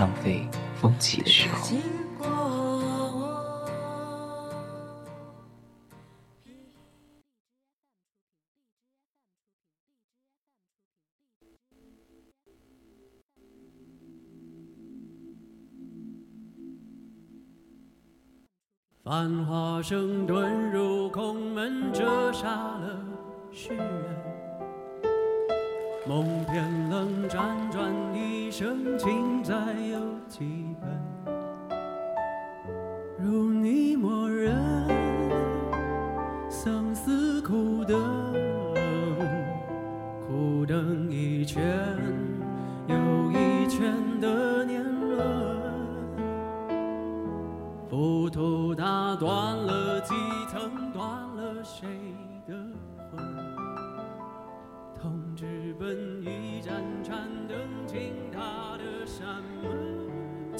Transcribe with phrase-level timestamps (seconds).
[0.00, 0.48] 浪费
[0.80, 1.76] 风起的时候。
[19.02, 23.04] 繁华声遁入空门，折煞了
[23.52, 24.39] 世人。
[26.10, 29.54] 梦偏冷，辗转一生，情债
[29.92, 30.90] 有几本？
[33.16, 34.52] 如你默认，
[36.50, 37.96] 相思苦等，
[40.26, 41.62] 苦等一圈
[42.88, 42.96] 又
[43.30, 45.16] 一圈的年轮，
[47.88, 49.69] 浮屠打断了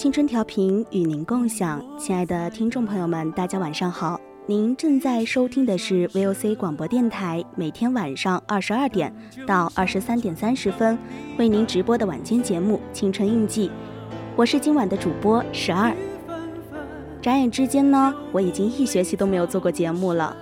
[0.01, 4.19] 青春调频与您共享，亲爱的听众朋友们，大家晚上好。
[4.47, 9.15] 您正在收听的是 VOC 广播电台，每天晚上二十二点
[9.47, 10.99] 到二十三点三十分
[11.37, 13.69] 为您直播的晚间节目《青春印记》，
[14.37, 15.95] 我是今晚的主播十二。
[17.21, 20.35] 眨眼之间呢，我已经一学期都没有做过节目了，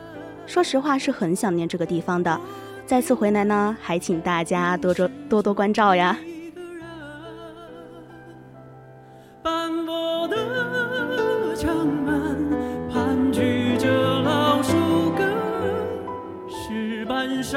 [0.47, 2.41] 说实话是很想念这个地方的。
[2.86, 6.17] 再次回来呢，还请大家多多多多关照呀。
[17.51, 17.57] 民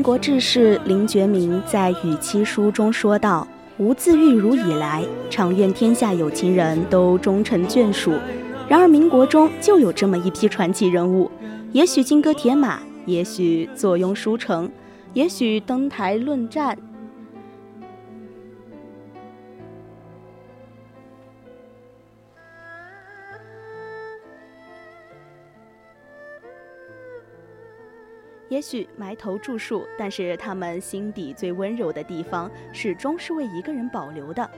[0.00, 3.44] 国志士林觉民在《与妻书》中说道
[3.78, 8.12] ：“吾自玉汝以来，常愿天下有情人都终成眷属。
[8.68, 11.28] 然而民国中就有这么一批传奇人物，
[11.72, 14.70] 也许金戈铁马，也许坐拥书城，
[15.12, 16.78] 也许登台论战。”
[28.50, 34.48] 也许埋头著述，但是他们心底最温柔的地方，始终是为一个人保留的。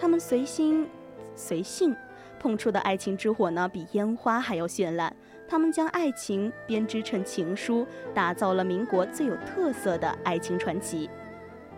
[0.00, 0.88] 他们随心
[1.34, 1.94] 随性，
[2.40, 5.14] 碰触的爱情之火呢，比烟花还要绚烂。
[5.46, 11.08] 他们将爱情编织成情书，打造了民国最有特色的爱情传奇。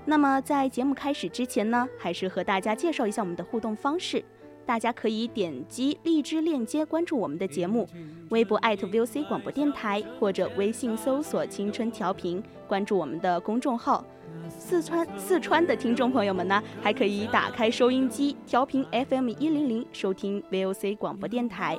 [0.04, 4.24] 那么，在节目开始之前呢，还是和大家介绍一下我们的互动方式。
[4.64, 7.88] 大家可以点击荔枝链接关注我们的节目，
[8.30, 14.04] 微博 @VOC 广播电台或者微信搜索“青春调频”，关注我们的公众号。
[14.48, 21.78] 四川四川的听众朋友们呢，还可以打开收音机调频 FM 一零零收听 VOC 广播电台。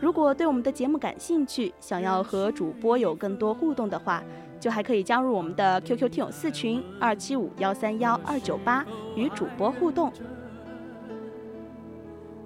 [0.00, 4.22] 如果对我们的节目感兴趣，想要和主播有更多互动的话，
[4.60, 8.84] 就还可以加入我们的 QQ 听友四群二七五幺三幺二九八，
[9.16, 10.12] 与主播互动。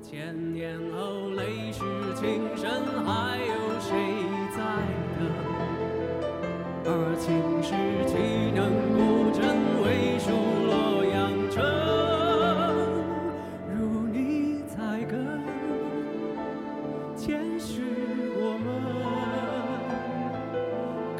[0.02, 1.80] 千年后，泪湿
[2.14, 2.70] 情深，
[3.04, 3.96] 还有谁
[4.56, 4.62] 在
[5.18, 5.28] 等？
[6.84, 7.72] 而青史
[8.06, 8.60] 岂能
[8.92, 9.71] 不真？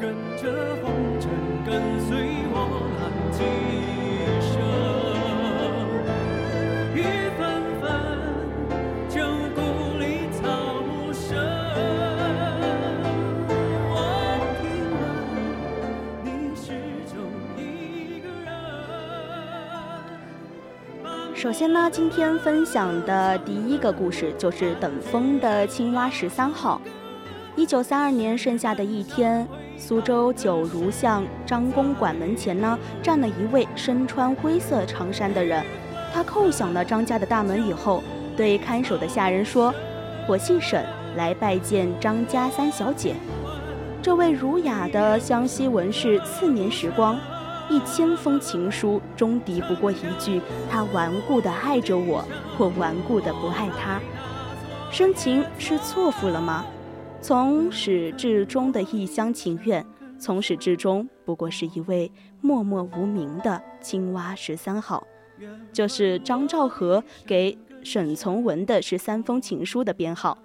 [0.03, 1.31] 跟着红尘，
[1.65, 2.17] 跟随
[2.51, 2.55] 我
[2.99, 3.39] 浪几
[4.41, 4.51] 生。
[21.33, 26.81] 首先呢，今天分享的第一个故事就是等风的青蛙十三号。
[27.55, 29.47] 一九三二年盛夏的一天，
[29.85, 35.61] 苏州九如巷张公馆门前呢，站了一位身穿灰色长衫的人。
[36.13, 38.01] 他叩响了张家的大门以后，
[38.37, 39.75] 对看守的下人说
[40.25, 40.85] ：“我姓沈，
[41.17, 43.13] 来拜见张家三小姐。”
[44.01, 47.19] 这位儒雅的湘西文士，四年时光。
[47.69, 50.41] 一千封情书，终敌不过一句
[50.71, 52.23] “他顽固的爱着我，
[52.57, 53.99] 我顽固的不爱他”。
[54.89, 56.63] 深情是错付了吗？
[57.23, 59.85] 从始至终的一厢情愿，
[60.19, 62.11] 从始至终不过是一位
[62.41, 65.07] 默默无名的青蛙十三号，
[65.71, 70.37] 就是张兆和给沈从文的十三封情书的编号。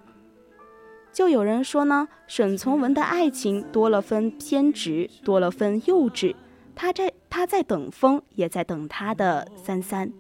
[1.13, 6.37] 就有人说呢，沈从文的爱情多了分偏执，多了分幼稚。
[6.77, 10.13] 他在他在等风，也在等他的三三。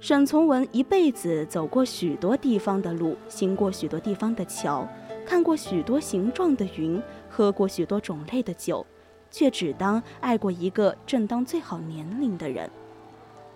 [0.00, 4.88] 沈从文一辈子走过许多地方的路，行过许多地方的桥。
[5.28, 8.86] 看过许多形状的云，喝过许多种类的酒，
[9.30, 12.70] 却只当爱过一个正当最好年龄的人。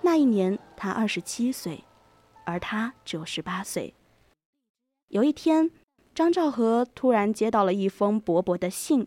[0.03, 1.83] 那一年他二十七岁，
[2.45, 3.95] 而他只有十八岁。
[5.09, 5.71] 有一天，
[6.15, 9.07] 张兆和突然接到了一封薄薄的信，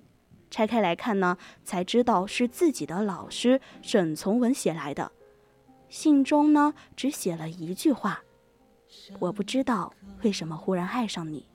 [0.50, 5.12] 拆开来看呢，才知道是自己的老师沈从文写来的。
[5.88, 8.23] 信中呢，只写了一句话
[9.21, 11.45] ：“我不知道为什么忽然爱上你。”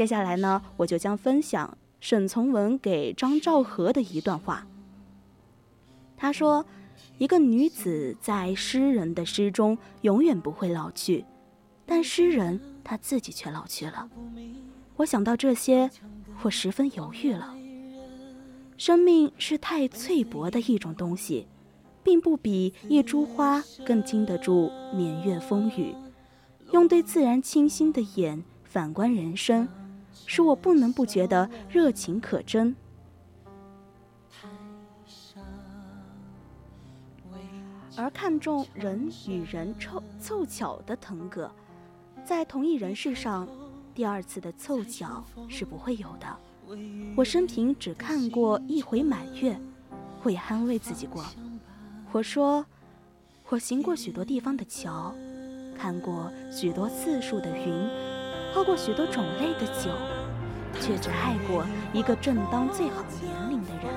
[0.00, 4.66] 接下来呢，我就将分享沈从文给张兆和的一段话。
[6.16, 6.64] 他说
[7.20, 11.26] ：“一个女子在诗人的诗中永远不会老去，
[11.84, 14.08] 但诗人他自己却老去了。”
[14.96, 15.90] 我想到这些，
[16.40, 17.54] 我十分犹豫了。
[18.78, 21.46] 生命是太脆薄的一种东西，
[22.02, 25.94] 并不比一株花更经得住年月风雨。
[26.72, 29.68] 用对自然清新的眼反观人生。
[30.32, 32.76] 使我不能不觉得热情可真，
[37.96, 41.50] 而看重人与人凑凑巧的腾格，
[42.24, 43.48] 在同一人世上，
[43.92, 46.36] 第二次的凑巧是不会有的。
[47.16, 49.60] 我生平只看过一回满月，
[50.22, 51.24] 我也安慰自己过。
[52.12, 52.64] 我说，
[53.48, 55.12] 我行过许多地方的桥，
[55.76, 57.74] 看过许多次数的云，
[58.54, 59.90] 喝过许多种类的酒。
[60.78, 63.90] 却只爱过一个正当最好年龄的人。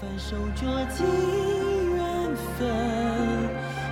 [0.00, 1.04] 翻手捉尽
[1.94, 2.00] 缘
[2.56, 2.58] 分，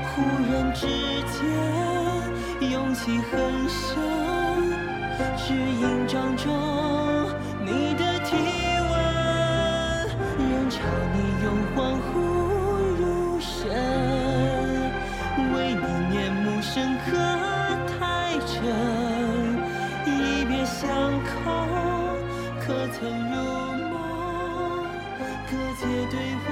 [0.08, 1.36] 忽然之间
[2.70, 3.98] 勇气很深，
[5.36, 6.46] 只因掌中
[7.62, 8.36] 你的体
[8.88, 8.92] 温，
[10.48, 10.78] 人潮
[11.12, 11.76] 你又恍
[12.08, 12.10] 惚
[12.96, 13.02] 入
[13.38, 13.68] 神，
[15.52, 15.82] 为你
[16.16, 17.10] 面目深刻
[17.98, 19.07] 太真。
[20.80, 20.86] 巷
[21.24, 21.50] 口，
[22.60, 23.34] 可曾入
[23.82, 24.86] 梦？
[25.50, 26.14] 隔街对
[26.46, 26.48] 望，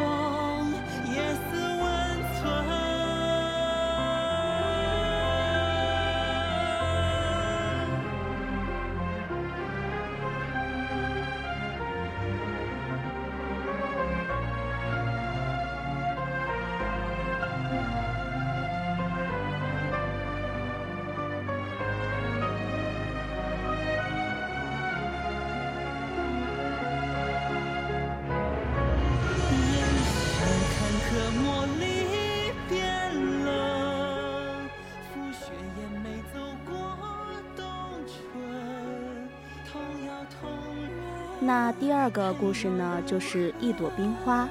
[41.47, 44.49] 那第二个故事呢，就是一朵冰花。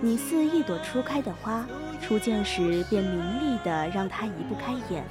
[0.00, 1.64] 你似一朵初开的花，
[2.02, 5.04] 初见时便明丽的让他移不开眼。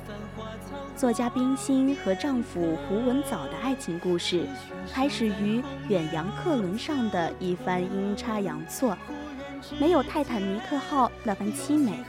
[0.93, 4.45] 作家冰心和丈夫胡文藻的爱情故事，
[4.91, 8.97] 开始于远洋客轮上的一番阴差阳错，
[9.79, 12.03] 没有泰坦尼克号那般凄美，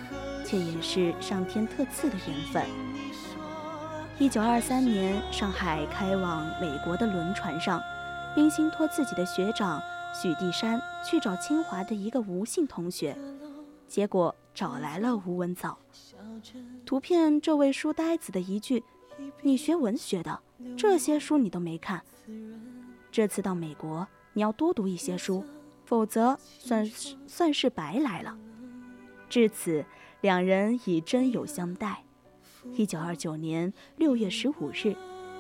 [0.45, 2.65] 却也是上天特赐的缘分。
[4.19, 7.81] 一九二三年，上海开往美国的轮船上。
[8.37, 9.81] 冰心托自己的学长
[10.15, 13.17] 许地山去找清华的一个吴姓同学，
[13.89, 15.79] 结果找来了吴文藻。
[16.85, 18.85] 图片这位书呆子的一句
[19.41, 20.39] ：“你学文学的，
[20.77, 22.05] 这些书你都没看。
[23.11, 25.43] 这次到美国，你要多读一些书，
[25.87, 28.37] 否则算是算是白来了。”
[29.31, 29.83] 至此，
[30.21, 32.05] 两人已真友相待。
[32.75, 34.95] 一九二九年六月十五日。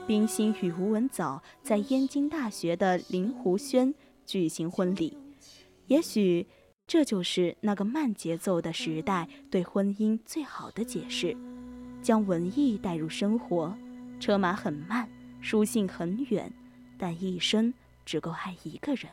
[0.06, 3.92] 冰心与吴文藻在燕京大学的林湖轩
[4.24, 5.18] 举行婚礼，
[5.88, 6.46] 也许
[6.86, 11.36] 这就是那个慢节奏的时代对婚姻最好的解释：
[12.00, 13.76] 将文艺带入生活。
[14.20, 15.08] 车马很慢，
[15.40, 16.50] 书信很远，
[16.96, 19.10] 但一生只够爱一个人。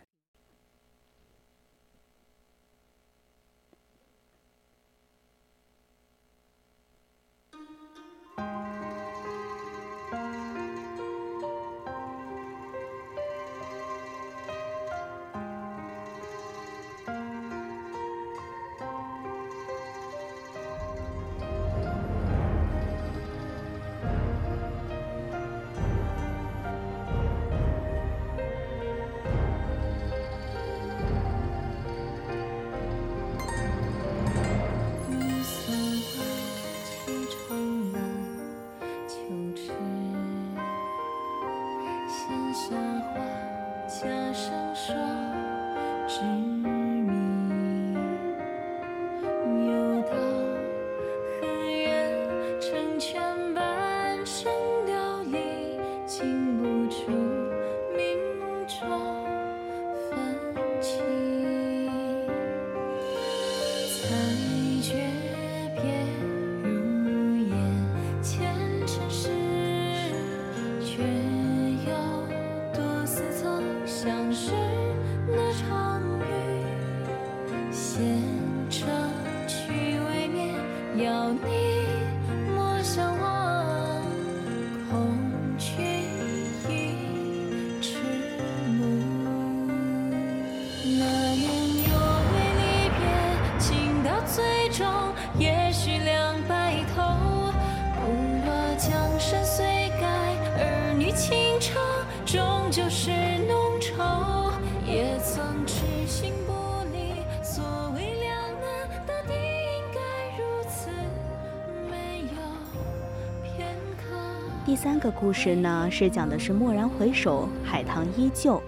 [115.04, 118.64] 个故事呢，是讲的是蓦然回首，海棠依旧。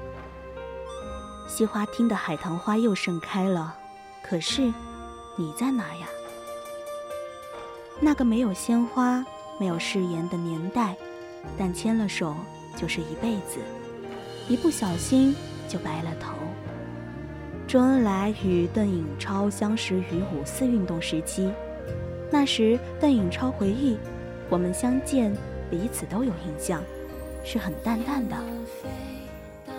[1.48, 3.74] 西花厅的海棠花又盛开了，
[4.22, 4.62] 可是
[5.38, 6.06] 你在哪呀？
[8.02, 9.26] 那个没有鲜花、
[9.58, 10.98] 没有誓言的年代，
[11.58, 12.36] 但牵了手
[12.76, 13.62] 就是一辈子，
[14.50, 15.34] 一不小心
[15.70, 16.34] 就白了头。
[17.66, 21.50] 周恩来与邓颖超相识于五四运动时期，
[22.30, 23.98] 那时邓颖超回忆，
[24.50, 25.34] 我们相见。
[25.76, 26.82] 彼此都有印象，
[27.44, 28.36] 是很淡淡的。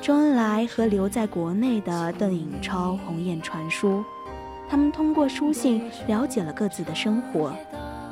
[0.03, 4.05] 周恩来和留在国内的邓颖超鸿雁传书，
[4.69, 7.51] 他们通过书信了解了各自的生活，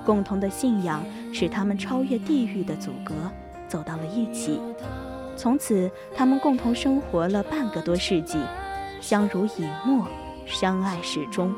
[0.02, 3.14] 共同的信仰使他们超越地域的阻隔，
[3.68, 4.58] 走到了一起。
[5.36, 8.38] 从此，他们共同生活了半个多世纪，
[8.98, 10.06] 相濡以沫，
[10.46, 11.54] 相爱始终。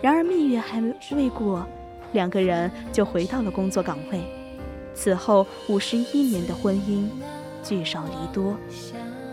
[0.00, 0.80] 然而蜜月还
[1.16, 1.66] 未过，
[2.12, 4.20] 两个人就回到了工作岗位。
[4.94, 7.08] 此后五十一年的婚姻，
[7.62, 8.56] 聚少离多，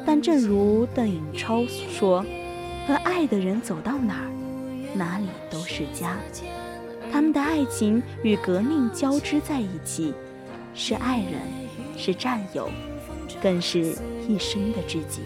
[0.06, 2.26] 但正如邓颖超说
[2.88, 4.32] ：“和爱的人走到哪儿，
[4.96, 6.18] 哪里都是家。”
[7.12, 10.14] 他们的爱情与革命交织在一起，
[10.76, 11.42] 是爱人，
[11.98, 12.70] 是战友，
[13.42, 13.96] 更是
[14.28, 15.22] 一生的知己。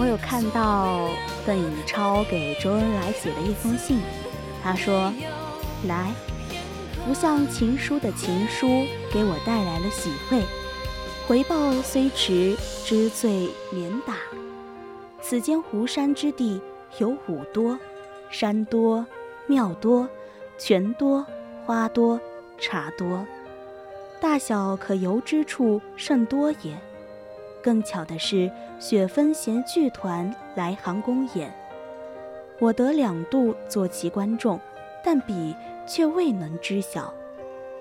[0.00, 1.10] 我有看到
[1.44, 4.00] 邓颖超给周恩来写的一封信，
[4.62, 5.12] 他说
[5.86, 6.14] ：“来，
[7.06, 10.42] 不像情书的情书给我带来了喜慰，
[11.28, 14.14] 回报虽迟，知罪免打。
[15.20, 16.62] 此间湖山之地
[16.96, 17.78] 有五多，
[18.30, 19.04] 山多，
[19.46, 20.08] 庙多，
[20.56, 21.26] 泉多，
[21.66, 22.18] 花多，
[22.58, 23.26] 茶多，
[24.18, 26.74] 大小可游之处甚多也。”
[27.62, 31.52] 更巧的是，雪芬贤剧团来杭公演，
[32.58, 34.60] 我得两度坐其观众，
[35.04, 35.54] 但彼
[35.86, 37.12] 却未能知晓。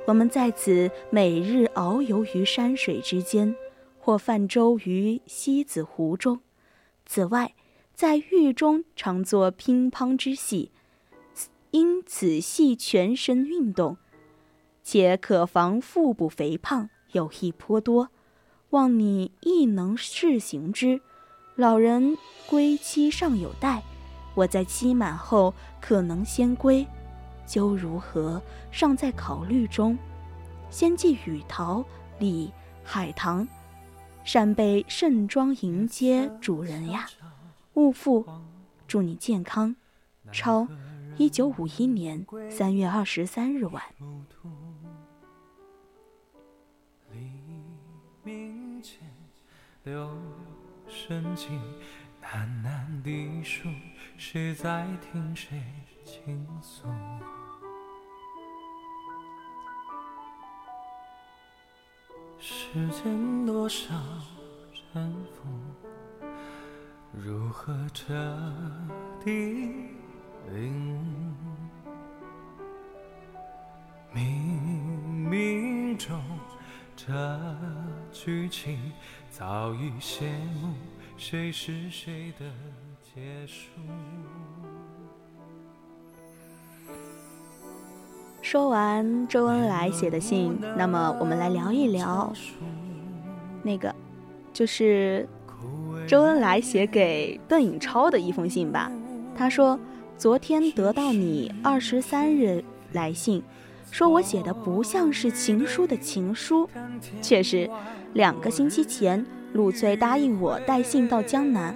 [0.05, 3.55] 我们在此每日遨游于山水之间，
[4.00, 6.39] 或泛舟于西子湖中。
[7.05, 7.53] 此外，
[7.93, 10.71] 在狱中常做乒乓之戏，
[11.71, 13.98] 因此戏全身运动，
[14.81, 18.09] 且可防腹部肥胖，有益颇多。
[18.71, 21.01] 望你亦能试行之。
[21.55, 23.83] 老人归期尚有待，
[24.35, 26.85] 我在期满后可能先归，
[27.45, 29.97] 究如何尚在考虑中。
[30.69, 31.83] 先寄雨桃、
[32.19, 32.51] 李、
[32.83, 33.47] 海棠，
[34.23, 37.07] 扇贝盛装迎接主人呀。
[37.73, 38.25] 勿负，
[38.88, 39.75] 祝你健康。
[40.31, 40.67] 超，
[41.17, 43.83] 一九五一年三月二十三日晚。
[49.89, 50.08] 留
[50.88, 51.48] 声机，
[52.22, 53.67] 喃喃低诉，
[54.19, 55.63] 谁在听谁
[56.05, 56.88] 倾诉？
[62.38, 63.96] 世间多少
[64.93, 65.50] 沉浮，
[67.12, 68.13] 如何彻
[69.25, 69.31] 底
[70.51, 71.96] 领悟？
[74.15, 74.19] 冥
[75.27, 76.22] 冥中
[76.96, 77.08] 这。
[78.12, 78.91] 剧情
[79.39, 80.25] 早已谢
[80.62, 80.74] 幕，
[81.15, 82.46] 谁是谁的
[83.01, 83.69] 结束？
[88.41, 92.34] 说完周恩来写的信，那么我们来聊一聊
[93.63, 93.96] 那个，
[94.51, 95.25] 就是
[96.05, 98.91] 周恩来写给邓颖超的一封信吧。
[99.38, 99.79] 他说
[100.19, 103.41] ：“昨天得到你二十三日来信。”
[103.91, 106.69] 说我写的不像是情书的情书，
[107.22, 107.69] 确实，
[108.13, 111.75] 两个星期前，陆翠答应我带信到江南，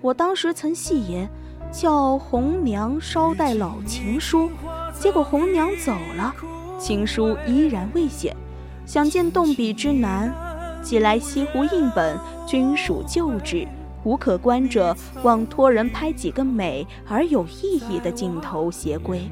[0.00, 1.28] 我当时曾戏言，
[1.72, 4.50] 叫红娘捎带老情书，
[4.98, 6.34] 结果红娘走了，
[6.78, 8.36] 情书依然未写，
[8.84, 10.34] 想见动笔之难，
[10.82, 13.66] 寄来西湖印本，均属旧纸，
[14.04, 19.22] 无可观者，望托人拍几个美而有意义的镜头携归。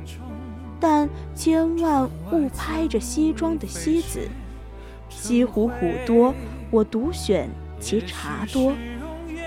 [0.81, 4.27] 但千万勿拍着西装的西子，
[5.11, 6.35] 西湖虎多，
[6.71, 8.73] 我独选其茶多。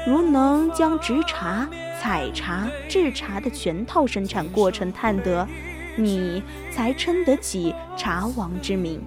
[0.05, 1.67] 如能将植茶、
[1.99, 5.47] 采茶、制茶的全套生产过程探得，
[5.95, 8.99] 你才称得起茶王之名；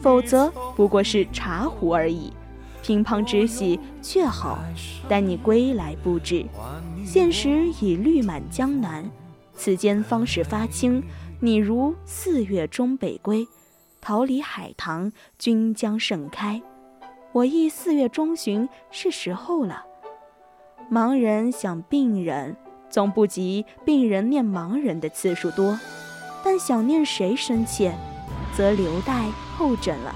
[0.00, 2.32] 否则不过是茶壶而已。
[2.82, 4.58] 乒乓之喜却好，
[5.08, 6.44] 但你归来不至，
[7.04, 9.10] 现实已绿满江南，
[9.54, 11.02] 此间方始发青。
[11.40, 13.46] 你如四月中北归，
[14.00, 16.62] 桃李海棠均将盛开。
[17.32, 19.84] 我忆四月中旬是时候了。
[20.90, 22.56] 盲人想病人，
[22.88, 25.78] 总不及病人念盲人的次数多。
[26.44, 27.94] 但想念谁深切，
[28.54, 29.24] 则留待
[29.56, 30.14] 后诊了。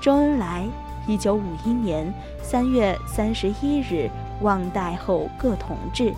[0.00, 0.68] 周恩来，
[1.06, 4.10] 一九五一年三月三十一日，
[4.42, 6.12] 望代后各同志。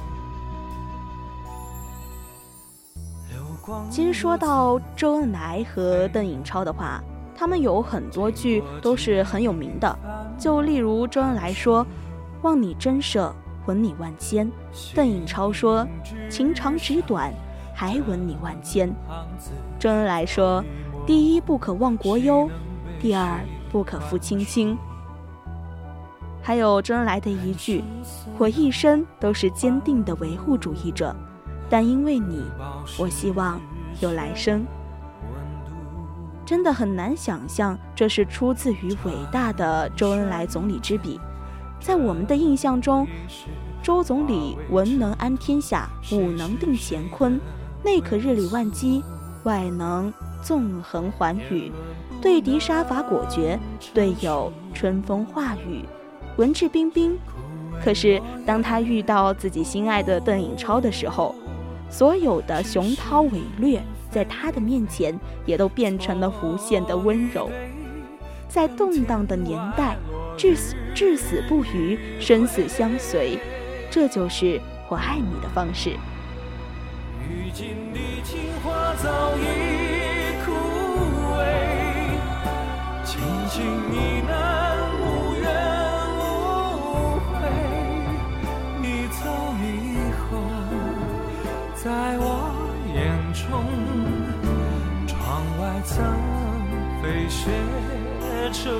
[3.88, 7.02] 其实说到周恩来和邓颖超的话，
[7.36, 9.98] 他们有很多句都是很有名的。
[10.38, 11.86] 就例如周恩来说
[12.42, 13.34] ：“望你真舍，
[13.66, 14.50] 吻你万千。”
[14.94, 15.86] 邓颖超说
[16.28, 17.32] ：“情长纸短，
[17.74, 18.92] 还吻你万千。”
[19.78, 20.64] 周恩来说
[21.06, 22.50] ：“第一不可忘国忧，
[23.00, 24.76] 第二不可负卿卿。”
[26.42, 27.84] 还有周恩来的一句
[28.38, 31.14] ：“我一生都是坚定的维护主义者。”
[31.72, 32.42] 但因为你，
[32.98, 33.58] 我希望
[34.00, 34.66] 有来生。
[36.44, 41.18] 真的很难想象，这是出自于伟大的周恩来总理之笔。
[41.80, 43.06] 在我们的印象中，
[43.82, 47.40] 周总理文能安天下，武能定乾坤，
[47.82, 49.02] 内可日理万机，
[49.44, 51.72] 外能纵横寰宇，
[52.20, 53.58] 对敌杀伐果决，
[53.94, 55.86] 对友春风化雨，
[56.36, 57.16] 文质彬彬。
[57.82, 61.34] 可是当他遇到自己心爱的邓颖超的时候，
[61.92, 67.50] 所有的雄韬伟略，在他的面前也都变成了无限的温柔。
[68.48, 69.98] 在动荡的年代，
[70.34, 73.38] 至死至死不渝，生死相随，
[73.90, 75.90] 这就是我爱你的方式。
[77.28, 79.51] 如今的情话早已
[97.44, 97.50] 却
[98.52, 98.72] 成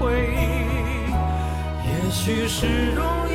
[0.00, 0.32] 灰，
[1.84, 3.27] 也许是容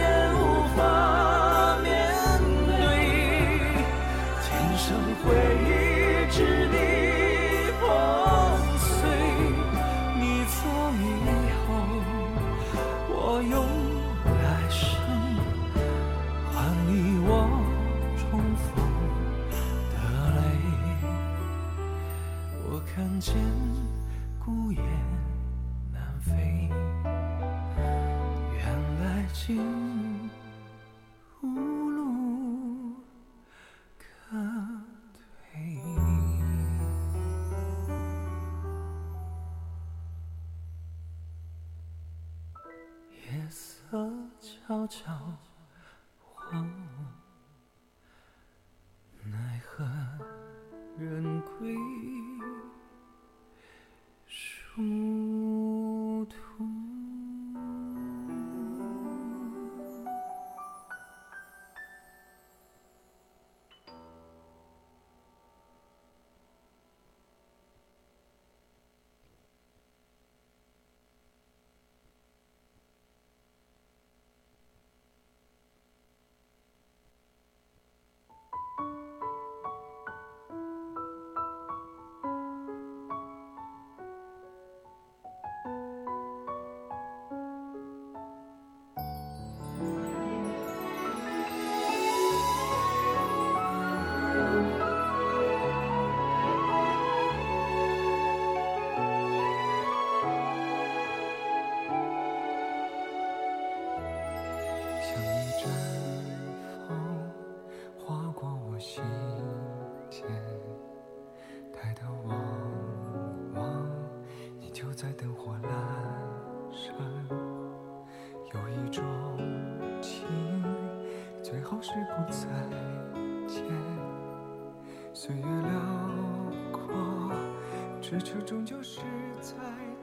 [128.04, 129.00] 咫尺终究是
[129.39, 129.54] 在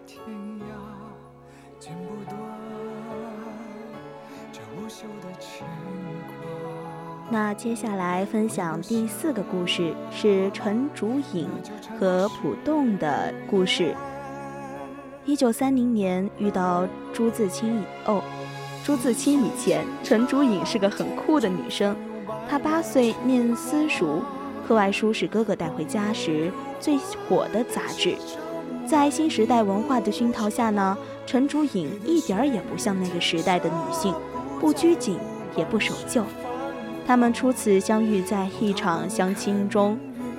[0.07, 0.25] 天
[0.61, 0.65] 涯，
[1.79, 2.41] 剪不断
[4.51, 5.67] 这无休的牵
[6.27, 7.31] 挂。
[7.31, 11.51] 那接下来分享第四个故事是陈竹影
[11.99, 13.95] 和浦洞的故事。
[15.27, 18.23] 一九三零年遇到朱自清以哦，
[18.83, 21.95] 朱自清以前，陈竹影是个很酷的女生。
[22.49, 24.23] 她八岁念私塾，
[24.71, 28.15] 课外书是哥哥带回家时最火的杂志。
[28.87, 34.15] 在新时代文化的熏陶下呢，陈竹影一点儿也不像那个时代的女性，
[34.61, 35.19] 不拘谨
[35.57, 36.23] 也不守旧。
[37.05, 39.99] 他们初次相遇在一场相亲中，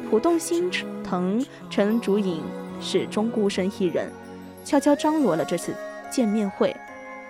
[0.09, 0.71] 浦洞心
[1.03, 2.41] 疼陈竹影
[2.79, 4.09] 始终孤身一人。
[4.63, 5.75] 悄悄张罗了这次
[6.09, 6.73] 见面会。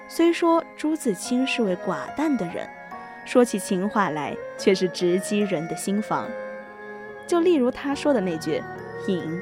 [0.08, 2.70] 虽说朱自清是位寡淡的人，
[3.26, 6.28] 说起情话来却是直击人的心房。
[7.32, 8.62] 就例如他说的那句
[9.08, 9.41] ：“影，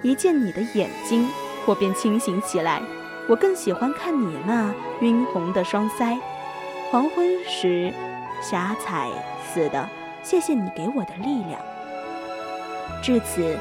[0.00, 1.28] 一见你的眼睛，
[1.66, 2.80] 我便清醒起来。
[3.28, 6.16] 我更喜欢看你那晕红的双腮。
[6.88, 7.92] 黄昏时，
[8.40, 9.10] 霞彩
[9.52, 9.88] 似的，
[10.22, 11.60] 谢谢你给我的力量。”
[13.02, 13.58] 至此，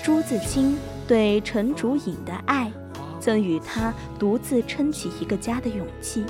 [0.00, 0.78] 朱自清
[1.08, 2.70] 对陈竹影的爱。
[3.18, 6.24] 赠予他独自撑起一个家的勇气。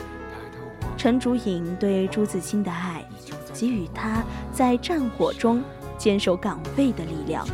[0.96, 3.04] 陈竹影对朱自清的爱，
[3.52, 4.22] 给予他
[4.54, 5.62] 在战火中
[5.98, 7.46] 坚守岗位的力量。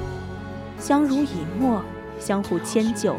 [0.79, 1.83] 相濡以沫，
[2.21, 3.17] 相互迁就，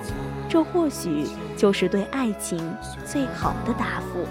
[0.47, 1.25] 这或许
[1.57, 2.57] 就是对爱情
[3.05, 4.25] 最好的答复。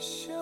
[0.00, 0.39] Show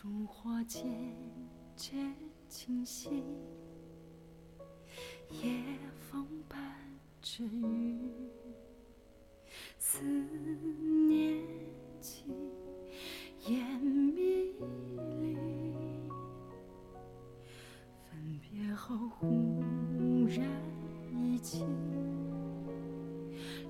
[0.00, 0.88] 烛火渐
[1.74, 2.14] 渐
[2.48, 3.24] 清晰，
[5.28, 5.50] 夜
[5.98, 6.60] 风伴
[7.20, 7.98] 着雨，
[9.76, 10.00] 思
[11.08, 11.42] 念
[12.00, 12.26] 起
[13.48, 14.54] 烟迷
[15.20, 15.36] 离。
[18.08, 20.48] 分别后忽然
[21.12, 21.64] 忆起，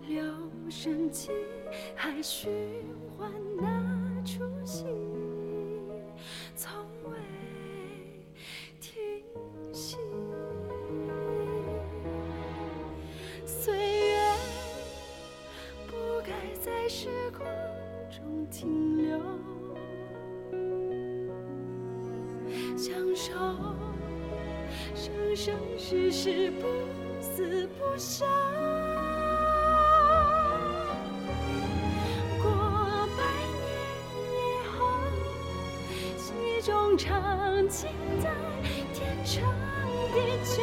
[0.06, 0.22] 留
[0.68, 1.30] 声机
[1.96, 2.50] 还循
[36.68, 37.88] 永长情
[38.22, 38.30] 在
[38.92, 39.42] 天长
[40.12, 40.62] 地久，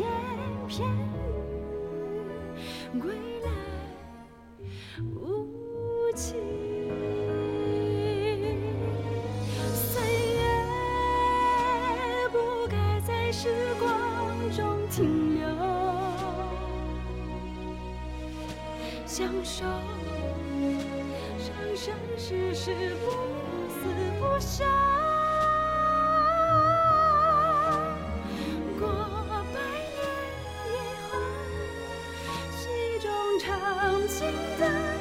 [0.00, 0.08] 言
[0.68, 0.88] 片
[2.94, 3.12] 语，归
[3.44, 3.50] 来
[5.02, 6.34] 无期。
[9.74, 10.00] 岁
[10.34, 10.40] 月
[12.30, 12.36] 不
[12.68, 13.90] 该在时光
[14.50, 15.46] 中停留，
[19.04, 19.64] 相守，
[21.38, 23.10] 生生世世不
[23.68, 23.80] 死
[24.18, 24.64] 不休。
[34.12, 34.28] 心
[34.60, 34.91] 的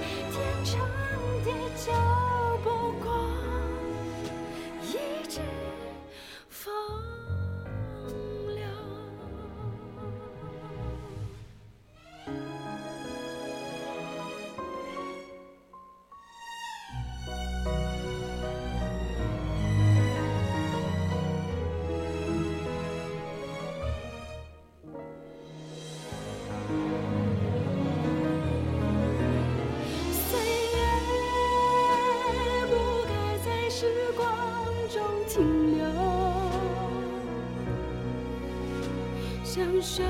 [39.54, 40.02] 相守，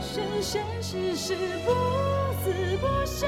[0.00, 1.36] 生生世世
[1.66, 1.70] 不
[2.42, 2.44] 死
[2.80, 3.26] 不休。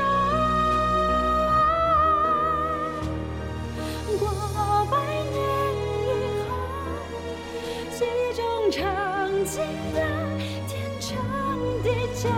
[4.18, 4.24] 过
[4.90, 5.36] 百年
[5.92, 6.50] 以后，
[7.92, 7.98] 戏
[8.34, 8.80] 中唱
[9.44, 9.60] 尽
[9.92, 10.00] 了
[10.66, 11.12] 天长
[11.82, 12.30] 地久，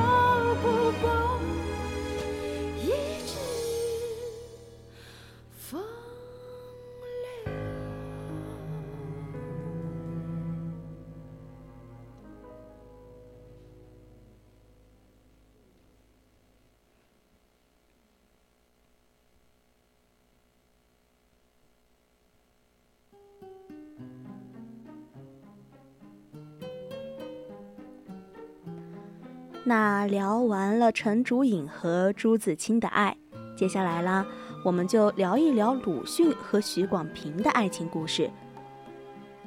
[29.70, 33.16] 那聊完了陈竹影和朱自清的爱，
[33.56, 34.26] 接下来啦，
[34.64, 38.28] 我们就聊一聊鲁迅和许广平的爱情故事。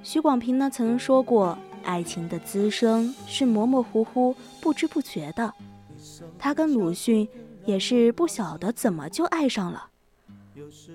[0.01, 5.53] 许广平呢曾说过，爱情的滋生是模模糊糊、不知不觉的。
[6.39, 7.27] 他跟鲁迅
[7.65, 9.89] 也是不晓得怎么就爱上了。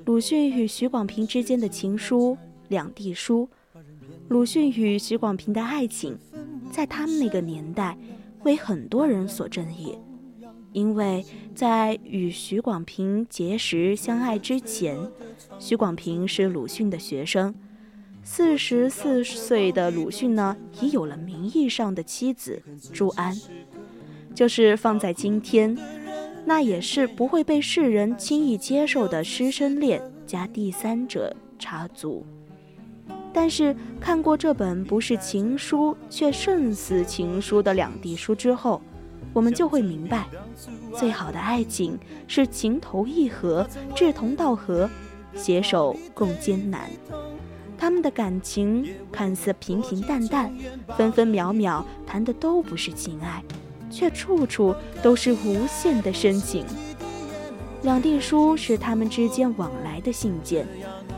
[0.06, 2.34] 鲁迅与许广平之间的情书
[2.68, 3.46] 《两地书》，
[4.28, 6.18] 鲁迅与许广平的爱情，
[6.72, 7.94] 在他们那个年代。
[8.48, 9.98] 为很多人所争议，
[10.72, 11.22] 因为
[11.54, 14.96] 在与许广平结识相爱之前，
[15.58, 17.54] 许广平是鲁迅的学生。
[18.22, 23.36] 四十四岁的鲁迅呢，已有了名义上的妻子朱安，
[24.34, 25.76] 就是放在今天，
[26.46, 32.24] 那也是不会被世人轻易接受的师生恋加第三者插足。
[33.32, 38.80] 但是看过这本不是情书却胜似情书的两地书之后，
[39.32, 40.26] 我们就会明白，
[40.96, 44.88] 最好的爱情是情投意合、志同道合、
[45.34, 46.90] 携手共艰难。
[47.76, 50.52] 他们的感情看似平平淡淡，
[50.96, 53.42] 分分秒秒谈的都不是情爱，
[53.88, 56.64] 却处处都是无限的深情。
[57.82, 60.66] 两地书是他们之间往来的信件。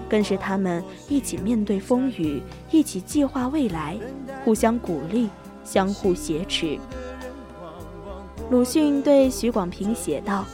[0.09, 2.43] 更是他们一起面对风雨，
[2.73, 3.97] 一起计划未来，
[4.45, 5.29] 互相鼓励，
[5.63, 6.77] 相互挟持。
[8.51, 10.45] 鲁迅对许广平写道：“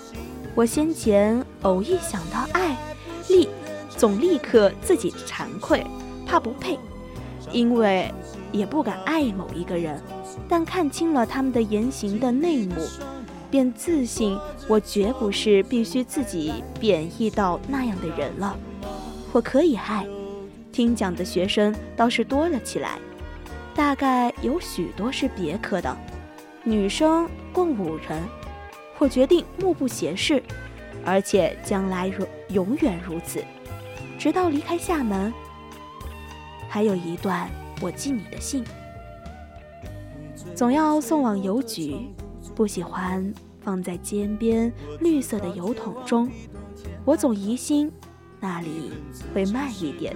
[0.55, 2.77] 我先前偶一想到爱，
[3.31, 3.49] 立
[3.89, 5.83] 总立刻自己惭愧，
[6.27, 6.79] 怕不配，
[7.51, 8.13] 因为
[8.53, 9.99] 也不敢爱某一个人。
[10.47, 12.87] 但看清了他们的言行的内幕，
[13.57, 14.39] 便自信
[14.69, 18.55] 我绝不是必须自己贬义到那样的人了。”
[19.33, 20.07] 我可以爱，
[20.71, 22.99] 听讲的学生倒是多了起来，
[23.75, 25.97] 大概有许多是别科的，
[26.65, 28.23] 女生共五人。
[28.99, 30.43] 我决定目不斜视，
[31.03, 33.43] 而且将来如永远如此，
[34.19, 35.33] 直到离开厦门。
[36.69, 37.49] 还有一段
[37.81, 38.63] 我寄你的信，
[40.55, 42.07] 总要送往邮局，
[42.55, 43.33] 不喜欢
[43.67, 46.31] 放在街边绿色的油桶中，
[47.05, 47.91] 我总疑心
[48.39, 48.93] 那里
[49.35, 50.15] 会慢一点。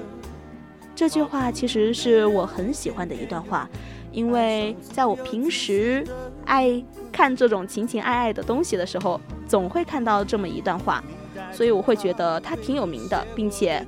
[0.95, 3.69] 这句话其实是我很喜欢的一段话，
[4.13, 6.07] 因为在我平时
[6.45, 11.03] 爱看这种情情爱爱的东西的时候，总会看到这么一段话，
[11.51, 13.85] 所以我会觉得它挺有名的，并且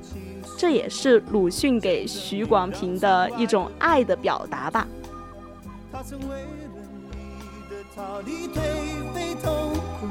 [0.59, 4.88] 这也是鲁迅给许广平的一种爱的表达吧。
[5.92, 6.48] 他曾为了
[6.90, 10.07] 你的逃离颓废痛苦，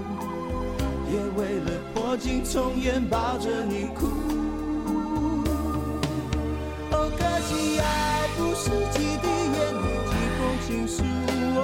[1.11, 4.07] 也为了破镜重圆抱着你哭。
[6.91, 11.03] 哦，可惜爱不是几滴眼泪，几封情书。
[11.55, 11.57] 哦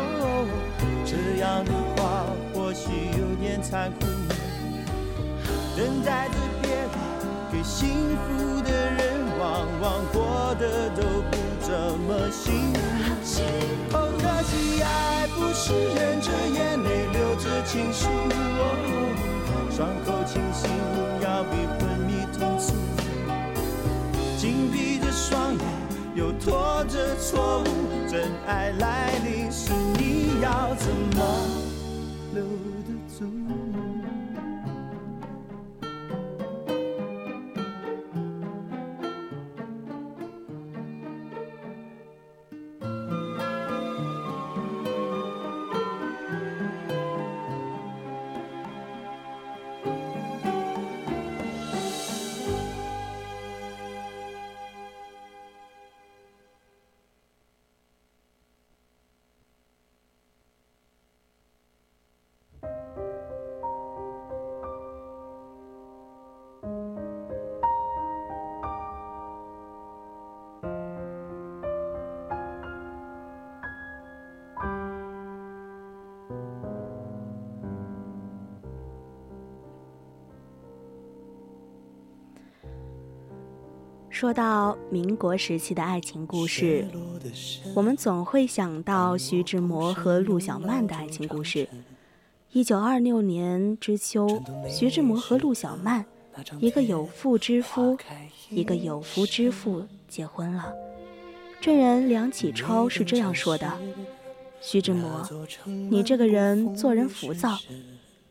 [1.06, 4.06] 这样的话或许有点残酷。
[5.76, 6.89] 等待着别人
[7.52, 11.69] 给幸福的人，往往过得都不怎
[12.00, 12.78] 么幸福。
[13.93, 17.06] 哦，可惜爱不是忍着眼泪，
[17.67, 18.08] 情书。
[19.69, 20.71] 伤口清醒
[21.21, 22.73] 要比昏迷痛楚。
[24.38, 25.62] 紧闭着双眼。
[26.15, 31.23] 又拖着错误，真爱来临时，你要怎么
[32.34, 32.43] 留
[84.17, 86.88] 说到民国时期的爱情故事，
[87.75, 91.69] 我们总会想到徐志摩和陆小曼的爱情故事。
[92.51, 94.27] 一九二六年之秋，
[94.67, 96.03] 徐志摩和陆小曼，
[96.60, 97.95] 一个有妇之夫，
[98.49, 100.73] 一个有夫之妇结婚了。
[101.62, 103.71] 证人梁启超是这样说的
[104.60, 105.30] ：“徐志摩，
[105.91, 107.56] 你这个人做人浮躁。”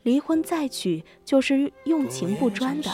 [0.06, 2.88] 离婚再娶就是用情不专的，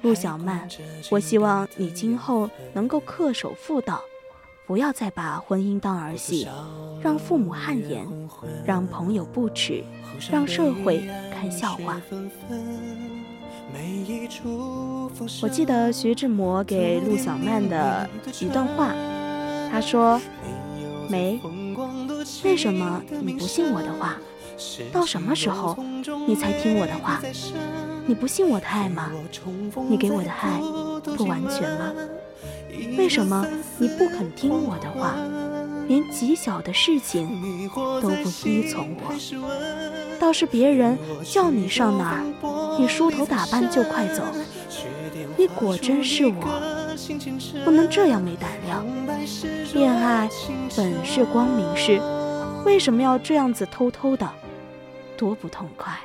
[0.00, 0.66] 陆小曼，
[1.10, 4.00] 我希望你今后能够恪守妇道，
[4.66, 6.48] 不要再把婚姻当儿戏，
[7.02, 8.08] 让父母汗颜，
[8.64, 9.84] 让朋友不耻，
[10.30, 12.00] 让社会看笑话。
[15.42, 18.08] 我记得徐志摩给陆小曼的
[18.40, 18.94] 一段话，
[19.70, 20.18] 他说
[21.10, 21.38] ：“梅，
[22.42, 24.16] 为什么你不信我的话？”
[24.92, 25.76] 到什么时候
[26.26, 27.20] 你才听我的话？
[28.06, 29.10] 你不信我的爱吗？
[29.88, 30.60] 你给我的爱
[31.16, 31.92] 不完全吗？
[32.96, 33.46] 为什么
[33.78, 35.16] 你不肯听我的话？
[35.88, 44.24] 连极小的事情都不依从我，倒是别人叫你上哪儿，你梳头打扮就快走。
[45.36, 46.42] 你果真是我，
[47.64, 48.84] 不能这样没胆量。
[49.74, 50.28] 恋爱
[50.76, 52.00] 本是光明事，
[52.64, 54.28] 为什么要这样子偷偷的？
[55.16, 55.98] 多不痛快！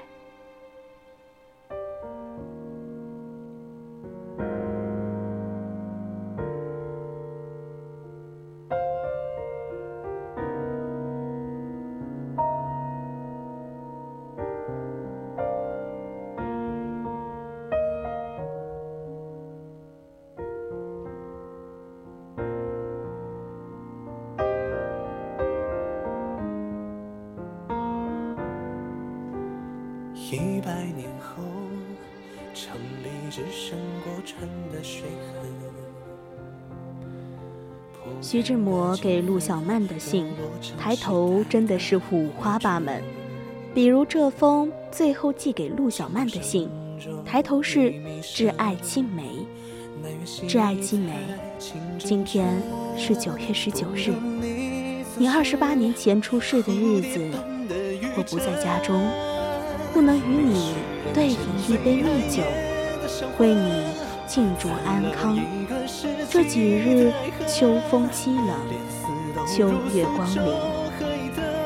[38.41, 40.25] 志摩给陆小曼的信，
[40.79, 43.01] 抬头真的是五花八门。
[43.73, 46.69] 比如这封最后寄给陆小曼的信，
[47.25, 49.23] 抬头是“挚爱青梅
[50.47, 51.13] ”，“挚爱青梅”，
[51.97, 52.61] 今天
[52.97, 54.13] 是九月十九日，
[55.17, 57.19] 你二十八年前出世的日子，
[58.17, 59.01] 我不在家中。
[59.93, 60.73] 不能与你
[61.13, 61.37] 对饮
[61.67, 62.41] 一杯蜜酒，
[63.37, 63.83] 为你
[64.25, 65.37] 庆祝安康，
[66.29, 67.11] 这几日
[67.47, 68.55] 秋风凄冷，
[69.47, 70.53] 秋月光明，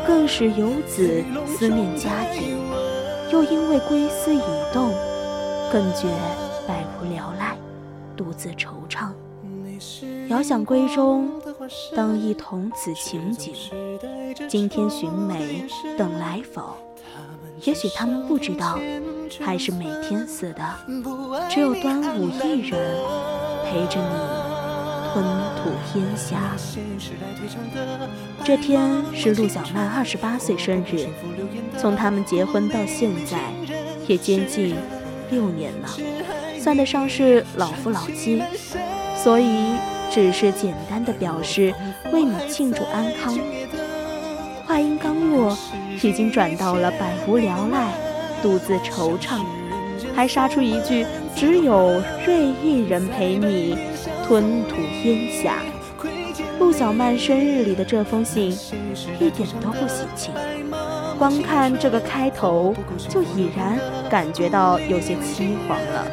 [0.06, 2.58] 更使游子思念家庭，
[3.32, 4.42] 又因为归思已
[4.74, 4.90] 动，
[5.72, 6.08] 更觉
[6.68, 7.56] 百无聊赖，
[8.18, 9.10] 独自惆怅。
[10.30, 11.30] 遥想闺中，
[11.96, 13.54] 当忆童子情景。
[14.48, 15.66] 今天寻梅，
[15.98, 16.76] 等来否？
[17.64, 18.80] 也许他们不知道，
[19.40, 20.64] 还是每天似的，
[21.50, 22.98] 只有端午一人
[23.76, 24.08] 陪着你
[25.12, 25.26] 吞
[25.58, 26.56] 吐烟霞。
[28.42, 31.10] 这天是陆小曼二十八岁生日，
[31.78, 33.38] 从他们结婚到现在，
[34.08, 34.78] 也接近
[35.30, 35.90] 六年了，
[36.58, 38.42] 算得上是老夫老妻，
[39.14, 39.74] 所以
[40.10, 41.74] 只是简单的表示
[42.14, 43.38] 为你庆祝安康。
[44.66, 45.58] 话音刚落，
[46.02, 47.92] 已经转到了百无聊赖，
[48.42, 49.42] 独自惆怅，
[50.16, 51.06] 还杀出一句
[51.36, 53.78] “只有瑞一人陪你
[54.26, 55.58] 吞吐烟霞”。
[56.58, 58.50] 陆小曼生日里的这封信
[59.20, 60.34] 一点都不喜庆，
[61.20, 62.74] 光看这个开头
[63.10, 63.78] 就已然
[64.10, 66.08] 感觉到有些凄惶了。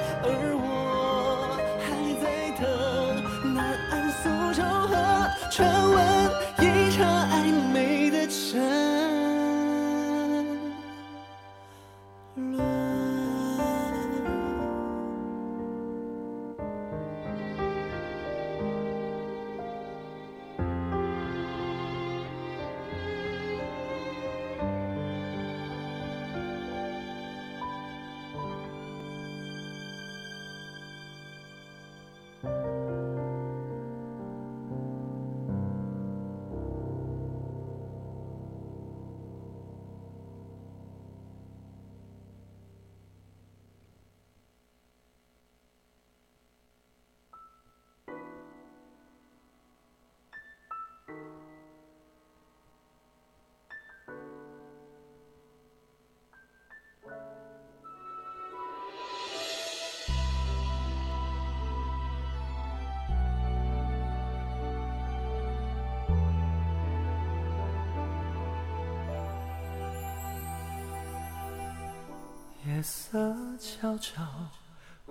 [72.83, 74.25] 色悄悄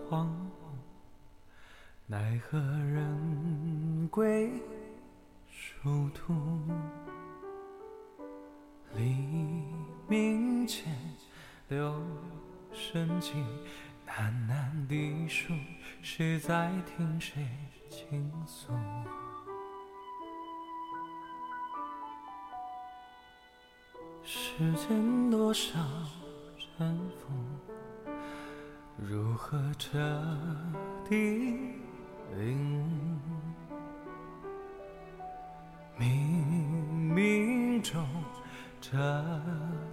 [0.09, 0.75] 荒芜，
[2.05, 4.61] 奈何人归
[5.49, 6.33] 殊途。
[8.95, 9.15] 黎
[10.09, 10.93] 明前
[11.69, 11.95] 留
[12.73, 13.33] 声机，
[14.05, 15.53] 喃喃低诉，
[16.01, 17.47] 谁在听谁
[17.89, 18.73] 倾诉？
[24.23, 25.79] 时间多少？
[26.77, 27.37] 尘封，
[28.97, 29.99] 如何彻
[31.07, 31.75] 底
[32.35, 33.71] 领悟？
[35.99, 36.05] 冥
[37.13, 38.03] 冥中，
[38.79, 38.97] 这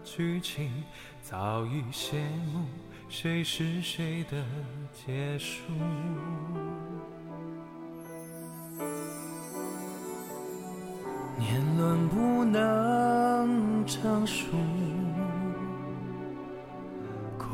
[0.03, 0.83] 剧情
[1.21, 2.21] 早已谢
[2.53, 2.65] 幕，
[3.09, 4.43] 谁是谁的
[4.93, 5.63] 结束？
[11.37, 14.47] 年轮不能成熟。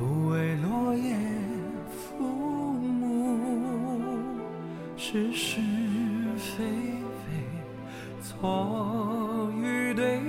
[0.07, 1.17] 不为落叶
[1.97, 3.41] 覆目，
[4.99, 5.63] 是是
[6.37, 6.63] 非
[7.23, 7.33] 非，
[8.21, 10.21] 错与对，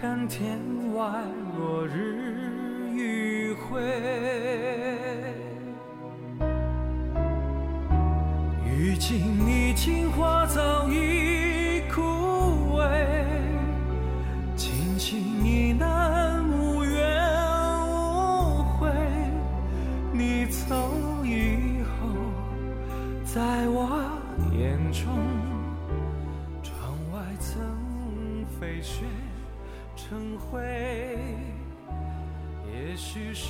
[0.00, 0.60] 看天
[0.94, 1.10] 外
[1.58, 2.52] 落日
[2.94, 3.82] 余晖。
[8.64, 10.83] 如今你情花早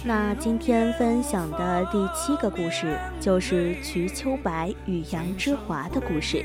[0.04, 6.44] 那今天分享的第七个故事，就是瞿秋白与杨之华的故事。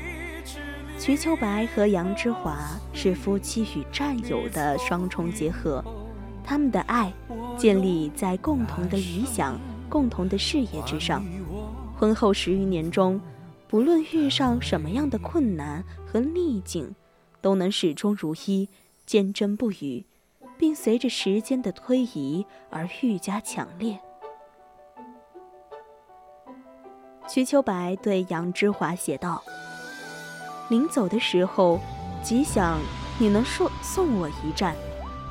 [0.98, 5.84] 瞿秋白和杨之华是夫妻与战友的双重结合，
[6.44, 7.12] 他们的爱
[7.58, 9.58] 建立在共同的理想、
[9.88, 11.24] 共同的事业之上。
[11.96, 13.20] 婚后十余年中，
[13.68, 16.94] 不论遇上什么样的困难和逆境，
[17.40, 18.68] 都能始终如一，
[19.04, 20.04] 坚贞不渝，
[20.60, 23.98] 并随着时间的推移而愈加强烈。
[27.26, 29.42] 瞿秋白对杨之华写道
[30.68, 31.80] ：“临走的时候，
[32.22, 32.78] 极想
[33.18, 34.76] 你能送送我一站，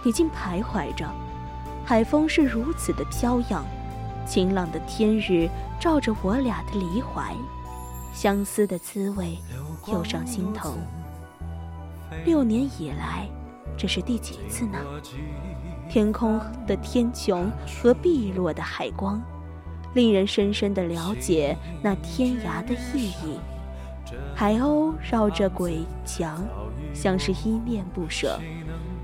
[0.04, 1.08] 你竟徘徊着。
[1.86, 3.64] 海风是如此的飘扬。”
[4.26, 5.48] 晴朗的天日
[5.80, 7.36] 照着我俩的离怀，
[8.14, 9.38] 相思的滋味
[9.88, 10.74] 又上心头。
[12.26, 13.28] 六年以来，
[13.80, 14.78] 这是第几次呢？
[15.90, 17.50] 天空的天穹
[17.82, 19.22] 和碧落的海光，
[19.94, 23.40] 令人深深的了解那天涯的意义。
[24.36, 26.44] 海鸥绕着鬼墙，
[26.94, 28.38] 像是依恋不舍。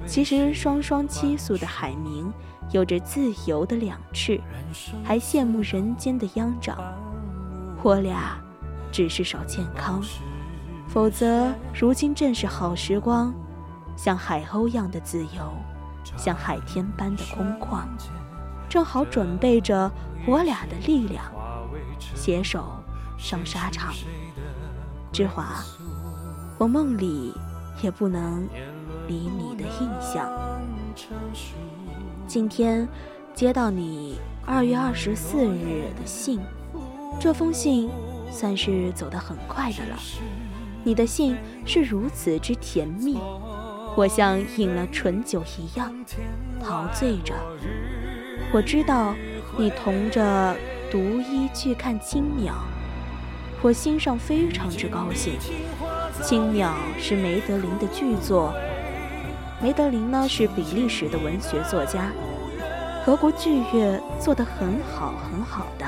[0.06, 2.30] 其实双双栖宿的海鸣，
[2.72, 4.42] 有着自由的两翅，
[5.06, 6.78] 还羡慕人间的秧长。
[7.82, 8.38] 我俩
[8.92, 10.04] 只是少健康，
[10.90, 13.34] 否则如今正是好时光，
[13.96, 15.54] 像海鸥一样的自由。
[16.16, 17.84] 像海天般的空旷，
[18.70, 19.92] 正好准备着
[20.28, 21.26] 我俩的力量，
[22.16, 22.64] 携手
[23.18, 23.92] 上沙场。
[25.12, 25.64] 之华，
[26.60, 27.34] 我梦里
[27.82, 28.48] 也不能
[29.08, 30.32] 离你的印象。
[32.28, 32.88] 今天
[33.34, 36.40] 接到你二月二十四日的信，
[37.20, 37.90] 这封信
[38.30, 39.98] 算是走得很快的了。
[40.84, 41.36] 你的信
[41.66, 43.18] 是如此之甜蜜。
[43.96, 45.94] 我像饮了醇酒一样
[46.62, 47.34] 陶醉着。
[48.52, 49.16] 我知道
[49.58, 50.56] 你同着
[50.92, 52.54] 独一去看青鸟，
[53.62, 55.34] 我心上非常之高兴。
[56.22, 58.54] 青鸟是梅德林的巨作，
[59.62, 62.12] 梅德林呢是比利时的文学作家，
[63.06, 65.86] 俄国剧院做得很好很好的。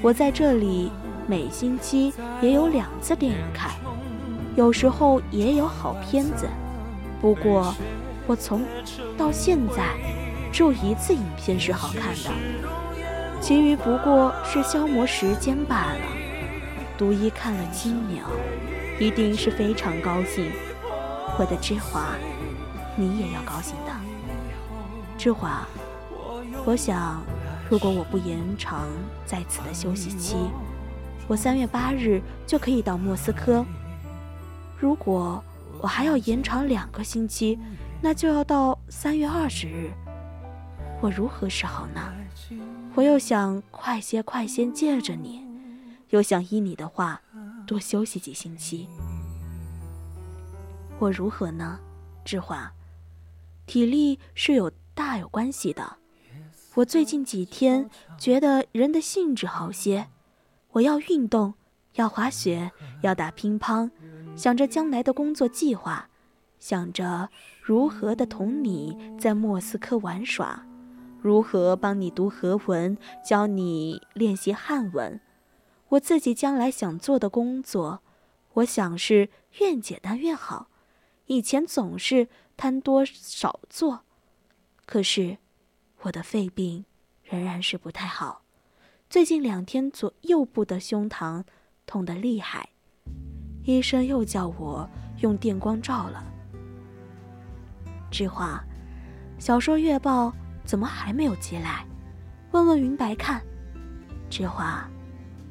[0.00, 0.90] 我在这里
[1.26, 3.70] 每星期也有两次电影看，
[4.56, 6.48] 有时候也有好片子。
[7.22, 7.72] 不过，
[8.26, 8.64] 我从
[9.16, 9.94] 到现在
[10.52, 12.30] 只有一次影片是好看的，
[13.40, 16.00] 其余不过是消磨时间罢了。
[16.98, 18.26] 独一看了《七秒》，
[19.00, 20.50] 一定是非常高兴。
[21.38, 22.16] 我的芝华，
[22.96, 23.92] 你也要高兴的。
[25.16, 25.64] 芝华，
[26.64, 27.22] 我想，
[27.70, 28.88] 如果我不延长
[29.24, 30.34] 在此的休息期，
[31.28, 33.64] 我三月八日就可以到莫斯科。
[34.76, 35.40] 如果。
[35.82, 37.58] 我还要延长两个星期，
[38.00, 39.90] 那就要到三月二十日。
[41.00, 42.14] 我如何是好呢？
[42.94, 45.44] 我又想快些快些见着你，
[46.10, 47.20] 又想依你的话
[47.66, 48.86] 多休息几星期。
[51.00, 51.80] 我如何呢？
[52.24, 52.72] 志华，
[53.66, 55.96] 体力是有大有关系的。
[56.74, 60.06] 我最近几天觉得人的兴致好些，
[60.70, 61.54] 我要运动，
[61.94, 62.70] 要滑雪，
[63.02, 63.90] 要打乒乓。
[64.34, 66.08] 想着将来的工作计划，
[66.58, 67.28] 想着
[67.60, 70.64] 如何的同你在莫斯科玩耍，
[71.20, 75.20] 如何帮你读俄文，教你练习汉文。
[75.90, 78.00] 我自己将来想做的工作，
[78.54, 79.28] 我想是
[79.58, 80.68] 越简单越好。
[81.26, 84.00] 以前总是贪多少做，
[84.86, 85.36] 可是
[86.00, 86.86] 我的肺病
[87.22, 88.42] 仍然是不太好。
[89.10, 91.44] 最近两天左右部的胸膛
[91.86, 92.68] 痛得厉害。
[93.64, 94.88] 医生又叫我
[95.20, 96.24] 用电光照了。
[98.10, 98.62] 志华，
[99.38, 101.86] 小说月报怎么还没有寄来？
[102.50, 103.40] 问问云白看。
[104.28, 104.88] 志华，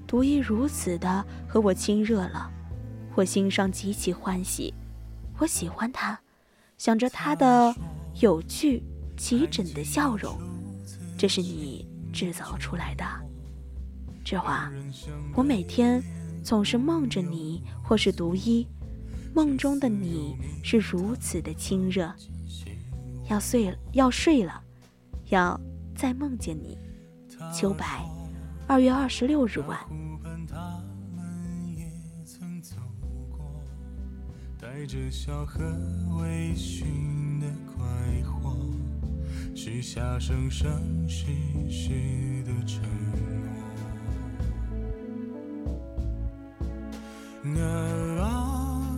[0.05, 2.51] 独一如此的和我亲热了，
[3.15, 4.73] 我心上极其欢喜。
[5.37, 6.19] 我喜欢他，
[6.77, 7.73] 想着他的
[8.19, 8.83] 有趣
[9.17, 10.37] 齐整的笑容，
[11.17, 13.05] 这是你制造出来的。
[14.23, 14.71] 志华，
[15.33, 16.03] 我每天。
[16.43, 18.67] 总是梦着你，或是独一，
[19.33, 22.13] 梦中的你是如此的亲热。
[23.29, 24.61] 要睡了，要睡了，
[25.29, 25.59] 要
[25.95, 26.77] 再梦见你。
[27.53, 28.05] 秋白，
[28.67, 29.79] 二月二十六日晚。
[34.59, 35.59] 带着笑和
[36.19, 37.83] 微醺的快
[38.23, 38.55] 活，
[39.55, 40.69] 许下生生
[41.07, 41.25] 世
[41.69, 42.81] 世的承
[43.11, 43.30] 诺。
[47.43, 48.95] 啊，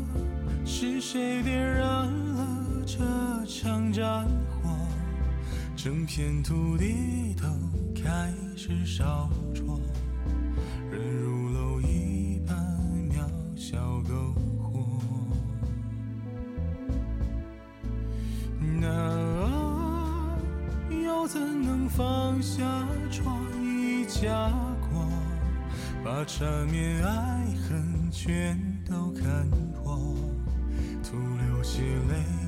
[0.65, 2.97] 是谁点燃了这
[3.45, 4.69] 场战火？
[5.77, 7.47] 整片土地都
[7.95, 9.79] 开始烧灼，
[10.91, 12.55] 人如蝼蚁般
[13.09, 13.23] 渺
[13.55, 14.99] 小篝火。
[18.81, 18.89] 那
[19.45, 20.37] 啊，
[20.89, 22.61] 又怎能放下
[23.09, 25.07] 创意家国，
[26.03, 28.02] 把缠绵爱恨？
[28.13, 28.55] 全
[28.85, 30.15] 都看破，
[31.03, 32.42] 徒留些泪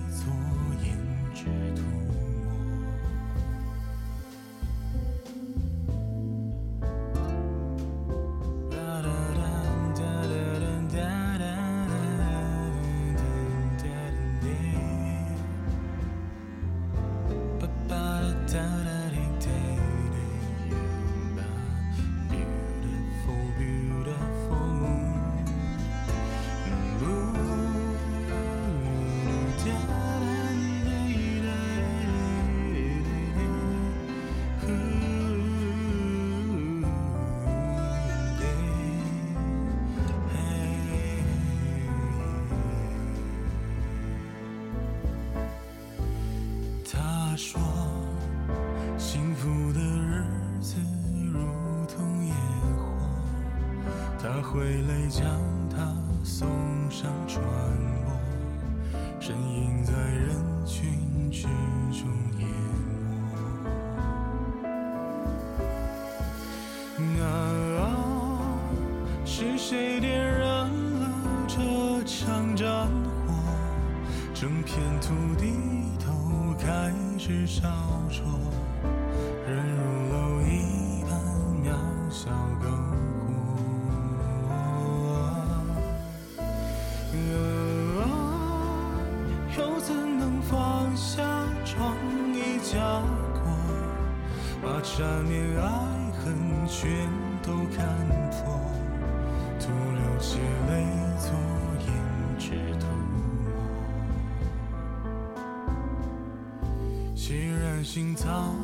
[94.98, 95.68] 缠绵爱
[96.14, 96.24] 恨
[96.66, 96.88] 全
[97.44, 97.86] 都看
[98.32, 98.62] 破，
[99.60, 100.40] 徒留些
[100.70, 100.72] 泪
[101.20, 101.28] 作
[101.82, 101.86] 胭
[102.40, 103.20] 脂涂抹。
[107.14, 108.56] 既然心早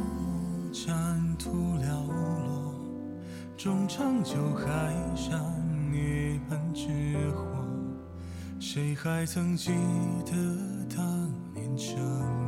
[0.72, 2.76] 沾土寥落，
[3.58, 4.64] 终长久海
[5.18, 5.38] 上
[5.92, 7.46] 涅槃之火。
[8.58, 9.74] 谁还曾记
[10.26, 10.32] 得
[10.96, 12.41] 当年承诺？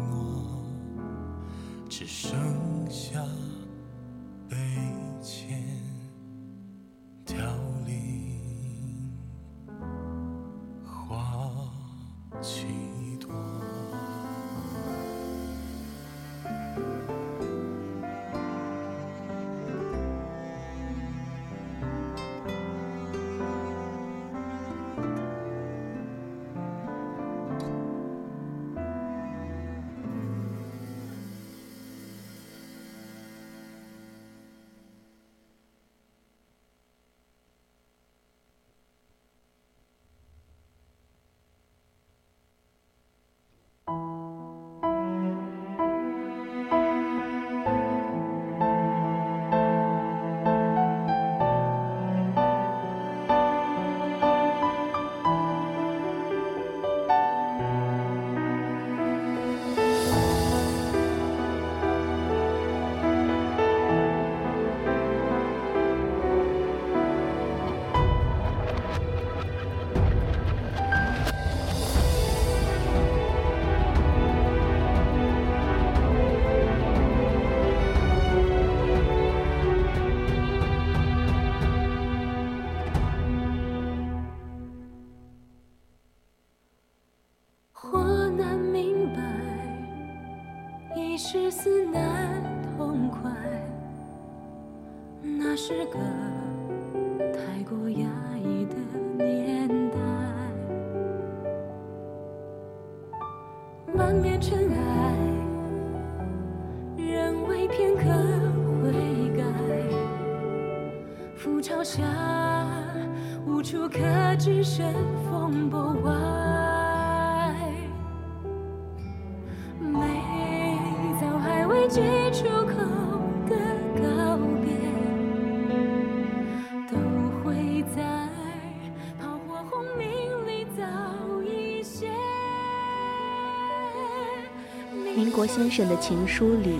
[135.45, 136.79] 先生的情书里，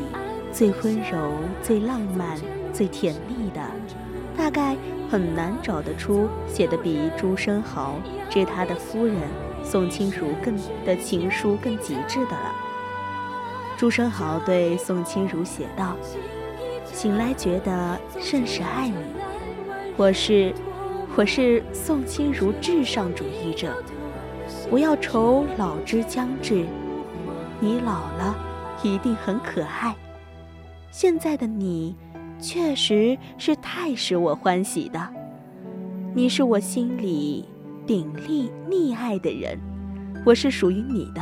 [0.52, 2.38] 最温柔、最浪漫、
[2.74, 3.62] 最甜蜜的，
[4.38, 4.76] 大概
[5.10, 7.96] 很难找得出写的比朱生豪
[8.30, 9.16] 致他的夫人
[9.64, 10.56] 宋清如更
[10.86, 12.52] 的情书更极致的了。
[13.78, 15.96] 朱生豪对宋清如写道
[16.94, 18.96] ：“醒来觉得甚是爱你，
[19.98, 20.54] 我是
[21.16, 23.74] 我是宋清如至上主义者，
[24.70, 26.66] 不要愁老之将至，
[27.60, 28.36] 你老了
[28.90, 29.96] 一定很可爱。
[30.92, 31.96] 现在的你，
[32.40, 35.14] 确实是太使我欢喜的。
[36.14, 37.46] 你是我心里
[37.88, 39.60] 鼎力溺爱的人，
[40.26, 41.22] 我是属于你的，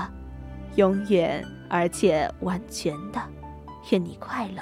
[0.76, 3.22] 永远而且完全的。
[3.90, 4.62] 愿你快乐。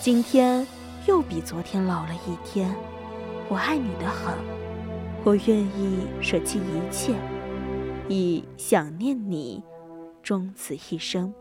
[0.00, 0.66] 今天
[1.06, 2.74] 又比昨天老了一天，
[3.48, 4.34] 我爱你的很，
[5.22, 7.14] 我愿意舍弃一切，
[8.08, 9.62] 以想念你
[10.22, 11.32] 终此一生。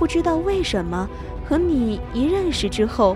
[0.00, 1.06] 不知道为什么，
[1.46, 3.14] 和你一认识之后，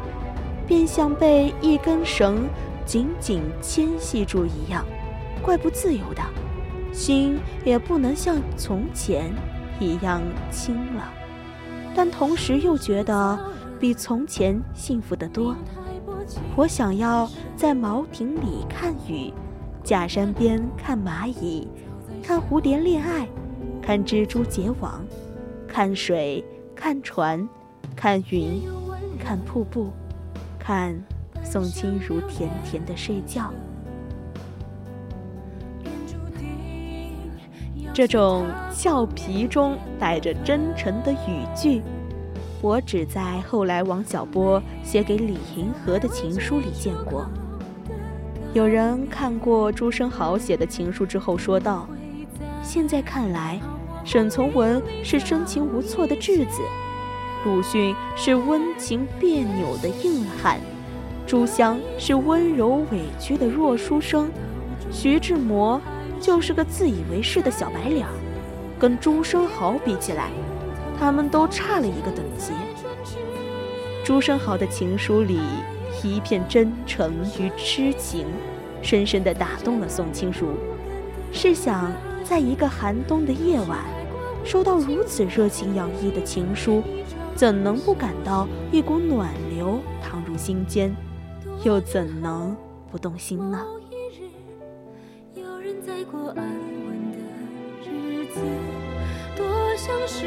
[0.67, 2.47] 便像被一根绳
[2.85, 4.85] 紧紧牵系住一样，
[5.41, 6.23] 怪不自由的，
[6.93, 9.33] 心也不能像从前
[9.81, 10.21] 一样
[10.51, 11.11] 轻了，
[11.95, 13.39] 但同时又觉得
[13.81, 15.57] 比从前幸福得多。
[16.55, 17.27] 我想要
[17.57, 19.33] 在茅亭里看雨，
[19.83, 21.67] 假山边看蚂蚁，
[22.23, 23.27] 看蝴蝶恋爱，
[23.81, 25.03] 看蜘蛛结网，
[25.67, 26.45] 看水
[26.75, 27.49] 看船，
[27.97, 28.63] 看云，
[29.19, 29.91] 看瀑布，
[30.59, 30.95] 看
[31.43, 33.51] 宋清如甜甜的睡觉。
[37.93, 41.81] 这种俏皮中带着真诚的语句，
[42.61, 47.27] 我只在后来王小波写给李银河的情书里见过。
[48.53, 51.89] 有人看过朱生豪写的情书之后说道
[52.63, 53.61] ：“现在看来，
[54.05, 56.61] 沈从文是深情无措的稚子，
[57.45, 60.61] 鲁迅是温情别扭的硬汉，
[61.27, 64.31] 朱湘是温柔委屈的弱书生，
[64.93, 65.81] 徐志摩。”
[66.21, 68.13] 就是个自以为是的小白脸儿，
[68.79, 70.31] 跟朱生豪比起来，
[70.99, 72.53] 他们都差了一个等级。
[74.03, 75.39] 朱生豪的情书里
[76.03, 78.25] 一片真诚与痴情，
[78.81, 80.49] 深深地打动了宋清如。
[81.31, 81.93] 试想，
[82.25, 83.79] 在一个寒冬的夜晚，
[84.45, 86.83] 收到如此热情洋溢的情书，
[87.37, 90.93] 怎能不感到一股暖流淌入心间？
[91.63, 92.57] 又怎能
[92.91, 93.65] 不动心呢？
[99.37, 99.47] 多
[99.77, 100.27] 像是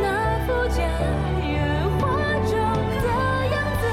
[0.00, 0.82] 那幅家
[1.40, 2.08] 园画
[2.44, 2.50] 中
[3.02, 3.06] 的
[3.52, 3.84] 样子。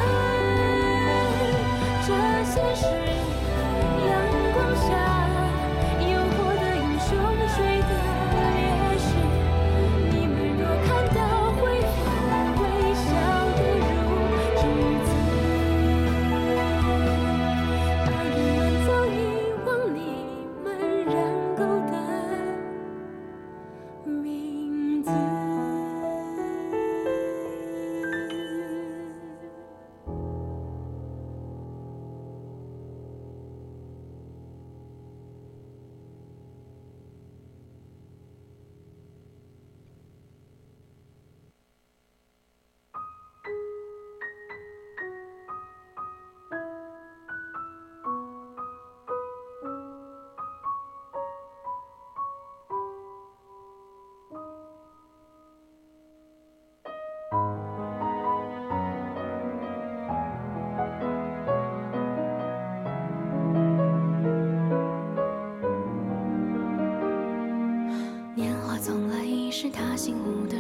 [2.08, 2.10] 这
[2.46, 2.84] 些是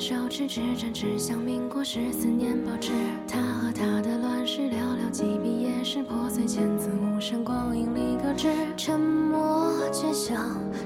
[0.08, 2.92] 手指，指针指向民国十四年报纸。
[3.28, 8.48] 他和他的乱世，寥寥几笔也是破碎千字，无声光阴里搁置。
[8.78, 10.38] 沉默却像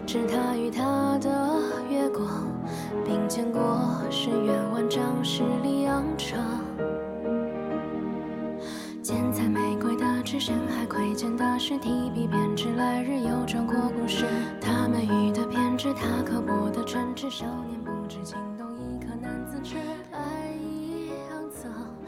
[0.08, 1.30] 是他与他的
[1.90, 2.48] 月光，
[3.04, 3.62] 并肩过
[4.10, 6.40] 深渊万丈，十里扬长。
[9.02, 14.24] 剪彩玫瑰的纸，深海窥见的是提笔编织来日又转过故事。
[14.62, 17.79] 他们遇的偏执，他刻薄的真挚，少年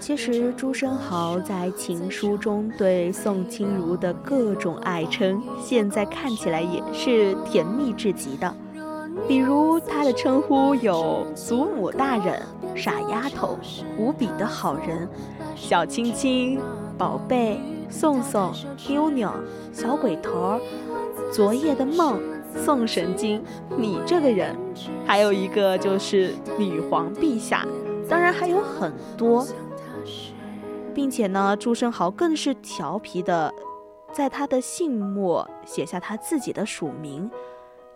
[0.02, 8.52] 其实朱生豪在情书中对宋清如的各种爱称，现在看起来也是甜蜜至极的。
[9.28, 12.42] 比如他的称呼有祖母大人、
[12.76, 13.60] 傻丫头、
[13.96, 15.08] 无比的好人、
[15.56, 16.60] 小青青、
[16.98, 18.52] 宝贝、宋宋、
[18.88, 19.32] 妞妞、
[19.72, 20.60] 小鬼头、
[21.32, 22.20] 昨夜的梦、
[22.56, 23.44] 宋神经、
[23.78, 24.56] 你这个人，
[25.06, 27.64] 还有一个就是女皇陛下，
[28.10, 29.46] 当然还有很多。
[30.94, 33.54] 并且呢，朱生豪更是调皮的，
[34.12, 37.30] 在他的信末写下他自己的署名，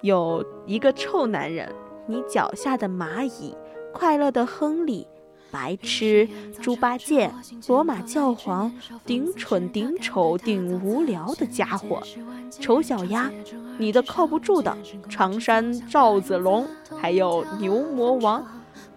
[0.02, 1.74] 有一个臭男人，
[2.08, 3.56] 你脚下的蚂蚁，
[3.94, 5.08] 快乐的亨利，
[5.52, 6.28] 白痴，
[6.62, 7.32] 猪八戒，
[7.68, 8.72] 罗马教皇，
[9.06, 12.02] 顶蠢顶丑顶无聊的家伙，
[12.50, 13.32] 丑小鸭，
[13.78, 14.76] 你的靠不住的，
[15.10, 16.68] 长山赵子龙，
[17.00, 18.46] 还有牛魔王，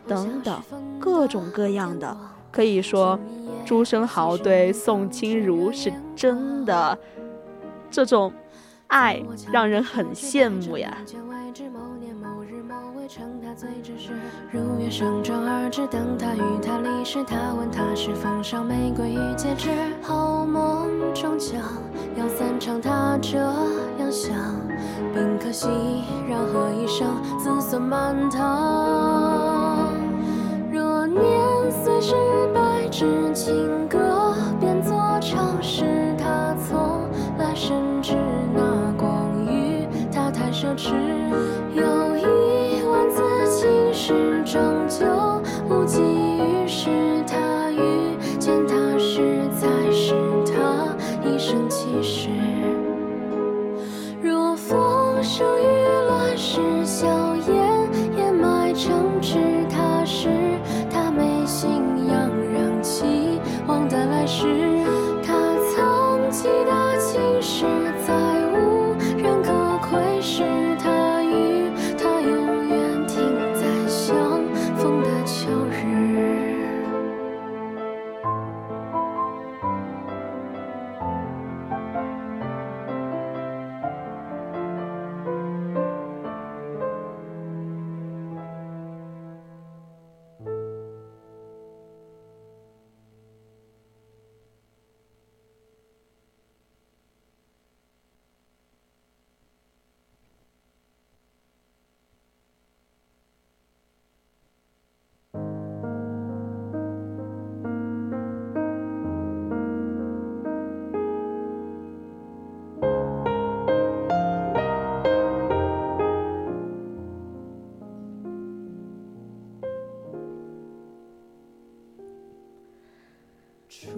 [0.07, 0.61] 等等，
[1.01, 2.17] 各种各样的，
[2.51, 3.19] 可以说。
[3.65, 6.99] 朱生豪对宋清如是真的，
[7.91, 8.33] 这种
[8.87, 9.23] 爱
[9.53, 10.97] 让人很羡慕呀。
[13.09, 14.11] 称他最真实
[14.51, 19.71] 如月升照而至，等他与他离世，他问他是奉上玫瑰与戒指，
[20.03, 21.59] 好梦终将
[22.17, 24.35] 要散场，他这样想，
[25.15, 25.67] 本可惜，
[26.29, 29.58] 然何一生子孙满堂？
[31.15, 32.15] 年岁是
[32.55, 38.15] 白纸情歌，变作唱是他从来深知
[38.55, 40.93] 那光与他太奢侈，
[41.75, 41.83] 有
[42.17, 45.07] 一万字情诗终究
[45.69, 46.91] 无济于事，
[47.27, 50.97] 他遇见他时才是他
[51.29, 52.29] 一生其实。
[54.21, 55.78] 若风声雨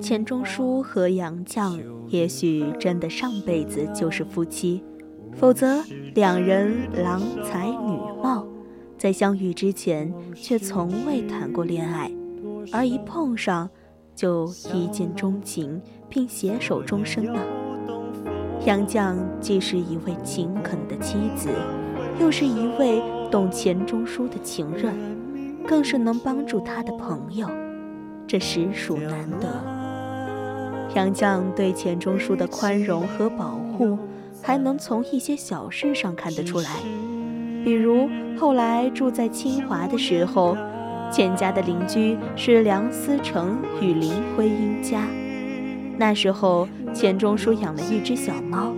[0.00, 1.78] 钱钟书和杨绛
[2.08, 4.82] 也许真的上辈子就是夫妻，
[5.36, 5.84] 否则
[6.14, 8.46] 两人郎才女貌，
[8.96, 12.10] 在相遇之前却从未谈过恋爱，
[12.72, 13.68] 而一碰上
[14.14, 17.38] 就一见钟情，并携手终身呢？
[18.66, 21.50] 杨绛既是一位勤恳的妻子，
[22.18, 24.94] 又是一位懂钱钟书的情人，
[25.66, 27.48] 更是能帮助他的朋友，
[28.26, 29.79] 这实属难得。
[30.94, 33.98] 杨绛对钱钟书的宽容和保护，
[34.42, 36.70] 还能从一些小事上看得出来，
[37.64, 40.56] 比如后来住在清华的时候，
[41.12, 45.06] 钱家的邻居是梁思成与林徽因家。
[45.96, 48.72] 那时候，钱钟书养了一只小猫，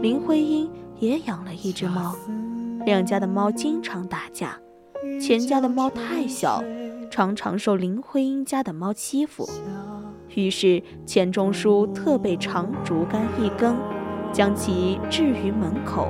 [0.00, 2.16] 林徽因也养了一只猫，
[2.84, 4.58] 两家的猫经常打架。
[5.20, 6.64] 钱家的猫太小，
[7.10, 9.48] 常常受林徽因家的猫欺负，
[10.34, 13.76] 于是钱钟书特备长竹竿一根，
[14.32, 16.08] 将其置于门口。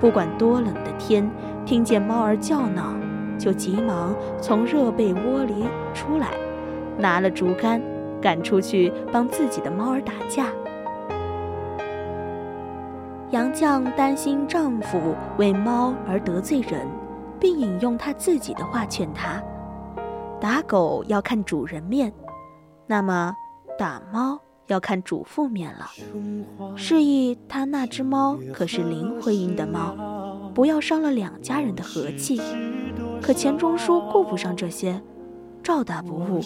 [0.00, 1.30] 不管多冷的天，
[1.64, 2.94] 听见猫儿叫闹，
[3.38, 6.28] 就急忙从热被窝里出来，
[6.98, 7.80] 拿了竹竿。
[8.22, 10.46] 赶出去帮自己的猫儿打架。
[13.32, 16.86] 杨绛担心丈夫为猫而得罪人，
[17.40, 19.42] 并引用她自己的话劝他：
[20.40, 22.12] 打狗要看主人面，
[22.86, 23.34] 那么
[23.78, 25.90] 打猫要看主妇面了。
[26.76, 29.96] 示意他那只猫可是林徽因的猫，
[30.54, 32.40] 不要伤了两家人的和气。
[33.20, 35.00] 可钱钟书顾不上这些，
[35.62, 36.40] 照打不误，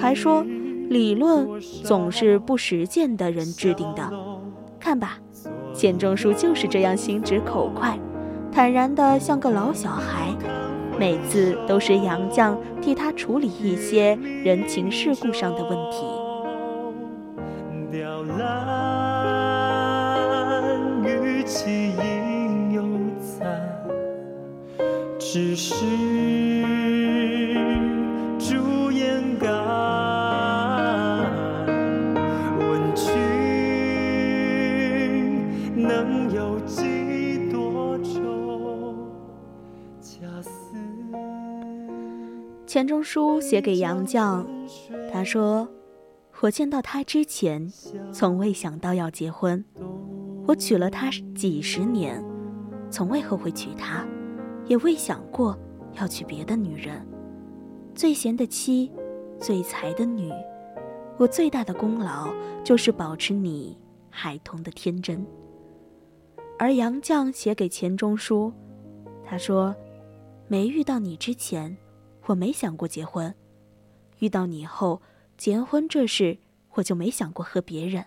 [0.00, 0.44] 还说。
[0.88, 4.08] 理论总是不实践的人制定的，
[4.78, 5.18] 看吧，
[5.74, 7.98] 钱钟书就是这样心直口快，
[8.52, 10.32] 坦然的像个老小孩，
[10.96, 16.04] 每次都是杨绛替他处理一些人情世故上的问题。
[25.36, 25.74] 只是
[28.38, 29.46] 朱颜改，
[32.58, 33.12] 问君
[35.76, 37.98] 能有几多。
[42.66, 44.42] 钱钟书写给杨绛，
[45.12, 45.68] 他说
[46.40, 47.70] ：“我见到他之前，
[48.10, 49.62] 从未想到要结婚。
[50.46, 52.24] 我娶了她几十年，
[52.90, 54.02] 从未后悔娶她，
[54.66, 55.58] 也未想过
[55.94, 57.06] 要娶别的女人。
[57.94, 58.90] 最贤的妻，
[59.40, 60.30] 最才的女，
[61.16, 62.32] 我最大的功劳
[62.64, 63.78] 就是保持你
[64.10, 65.26] 孩童的天真。”
[66.58, 68.52] 而杨绛写给钱钟书，
[69.24, 69.74] 他说
[70.48, 71.76] ：“没遇到你之前。”
[72.28, 73.32] 我没想过结婚，
[74.18, 75.00] 遇到你后，
[75.36, 76.38] 结婚这事
[76.72, 78.06] 我就没想过和别人。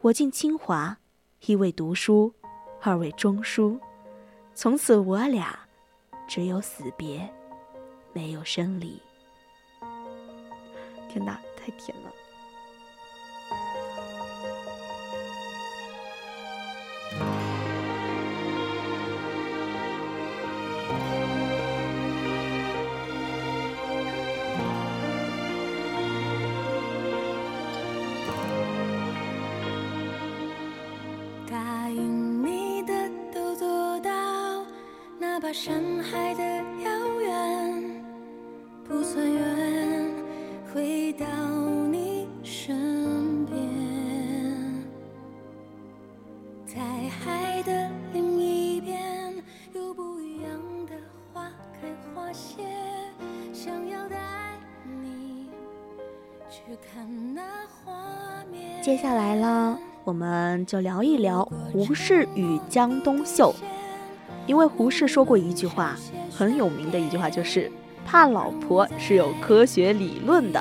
[0.00, 1.00] 我进清华，
[1.44, 2.32] 一为读书，
[2.80, 3.78] 二为中书，
[4.62, 5.58] 从此我俩
[6.28, 7.26] 只有死别，
[8.12, 9.00] 没有生离。
[11.08, 12.12] 天哪，太甜了。
[35.52, 36.42] 山海的
[36.84, 38.02] 遥远，
[38.84, 40.14] 不算远，
[40.72, 41.26] 回到
[41.90, 43.58] 你身边。
[46.64, 46.78] 在
[47.08, 49.34] 海的另一边，
[49.74, 50.52] 有不一样
[50.86, 50.92] 的
[51.34, 52.62] 花开花谢。
[53.52, 54.16] 想要带
[54.84, 55.50] 你
[56.48, 58.80] 去看那画面。
[58.82, 63.52] 接下来呢，我们就聊一聊胡适与江冬秀。
[64.50, 65.96] 因为胡适说过一句话，
[66.36, 67.70] 很有名的一句话，就是
[68.04, 70.60] 怕老婆是有科学理论的。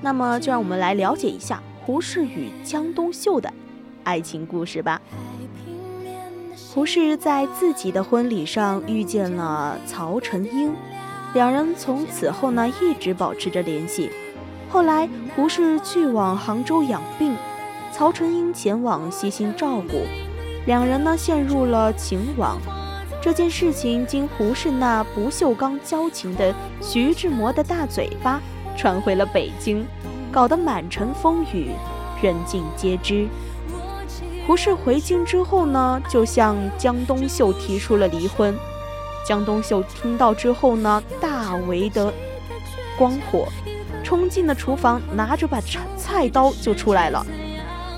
[0.00, 3.52] 那么，就让我们来了解一下胡适与江冬秀的
[4.04, 5.02] 爱情故事吧。
[6.72, 10.72] 胡适在自己的婚礼上遇见了曹成英，
[11.34, 14.10] 两人从此后呢一直保持着联系。
[14.70, 17.34] 后来，胡适去往杭州养病，
[17.90, 20.02] 曹成英前往悉心照顾，
[20.66, 22.58] 两人呢陷入了情网。
[23.24, 28.38] 这件事情经胡适那不锈钢交情的徐志摩的大嘴巴
[28.76, 29.86] 传回了北京，
[30.30, 31.70] 搞得满城风雨，
[32.20, 33.26] 人尽皆知。
[34.46, 38.54] 胡适回京之后呢，就向江冬秀提出了离婚。
[39.26, 42.12] 江冬秀听到之后呢，大为的
[42.98, 43.48] 光火，
[44.02, 45.62] 冲进了厨房，拿着把
[45.96, 47.24] 菜刀就出来了。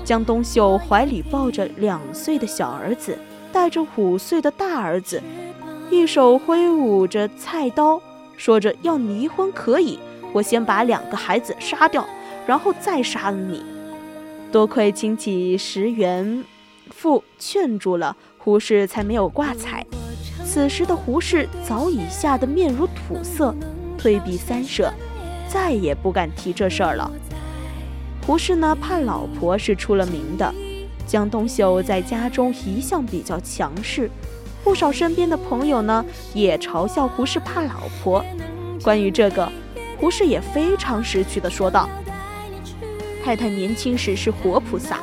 [0.05, 3.19] 江冬秀怀里抱着两岁的小儿子，
[3.51, 5.21] 带着五岁的大儿子，
[5.89, 8.01] 一手挥舞着菜刀，
[8.35, 9.99] 说着要离婚可以，
[10.33, 12.07] 我先把两个孩子杀掉，
[12.45, 13.63] 然后再杀了你。
[14.51, 16.43] 多亏亲戚石元
[16.89, 19.85] 富劝住了胡适，才没有挂彩。
[20.45, 23.53] 此时的胡适早已吓得面如土色，
[23.97, 24.93] 退避三舍，
[25.49, 27.11] 再也不敢提这事儿了。
[28.25, 30.53] 胡适呢，怕老婆是出了名的。
[31.07, 34.11] 江冬秀在家中一向比较强势，
[34.63, 38.23] 不少身边的朋友呢也嘲笑胡适怕老婆。
[38.83, 39.49] 关于这个，
[39.97, 41.87] 胡适也非常识趣地说道
[43.23, 44.99] ：“太太年轻时是活菩萨，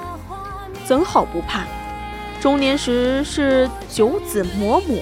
[0.84, 1.64] 怎好不怕？
[2.40, 5.00] 中年时是九子魔母，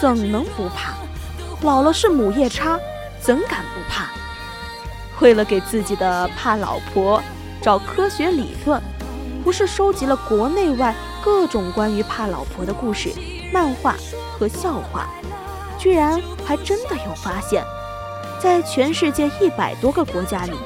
[0.00, 0.94] 怎能不怕？
[1.62, 2.78] 老了是母夜叉，
[3.20, 4.06] 怎敢不怕？”
[5.20, 7.20] 为了给自己的怕老婆。
[7.62, 8.80] 找科学理论，
[9.46, 10.92] 不是收集了国内外
[11.22, 13.10] 各种关于怕老婆的故事、
[13.52, 13.94] 漫画
[14.36, 15.06] 和笑话，
[15.78, 17.62] 居然还真的有发现，
[18.42, 20.56] 在全世界一百多个国家里，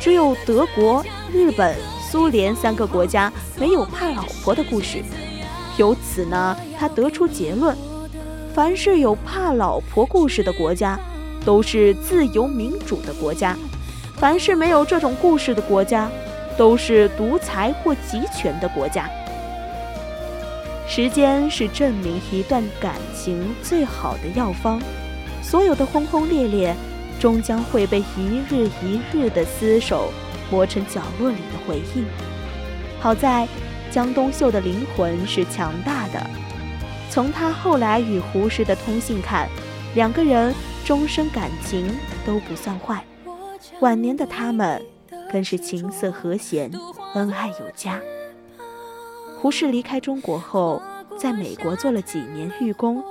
[0.00, 1.76] 只有德国、日本、
[2.10, 5.00] 苏联三个国家没有怕老婆的故事。
[5.76, 7.76] 由此呢，他得出结论：
[8.52, 10.98] 凡是有怕老婆故事的国家，
[11.44, 13.54] 都是自由民主的国家；
[14.16, 16.10] 凡是没有这种故事的国家，
[16.56, 19.08] 都是独裁或集权的国家。
[20.86, 24.80] 时间是证明一段感情最好的药方，
[25.42, 26.76] 所有的轰轰烈烈，
[27.18, 30.12] 终将会被一日一日的厮守
[30.50, 32.04] 磨成角落里的回忆。
[33.00, 33.48] 好在
[33.90, 36.20] 江冬秀的灵魂是强大的，
[37.10, 39.48] 从他后来与胡适的通信看，
[39.94, 41.96] 两个人终生感情
[42.26, 43.02] 都不算坏。
[43.80, 44.93] 晚年的他们。
[45.34, 46.70] 更是琴瑟和弦，
[47.14, 48.00] 恩爱有加。
[49.40, 50.80] 胡适离开中国后，
[51.18, 53.02] 在美国做了几年寓工。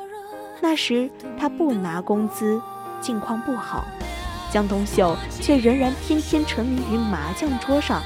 [0.61, 2.61] 那时他不拿工资，
[3.01, 3.83] 境况不好。
[4.49, 8.01] 江冬秀却仍然天天沉迷于麻将桌上。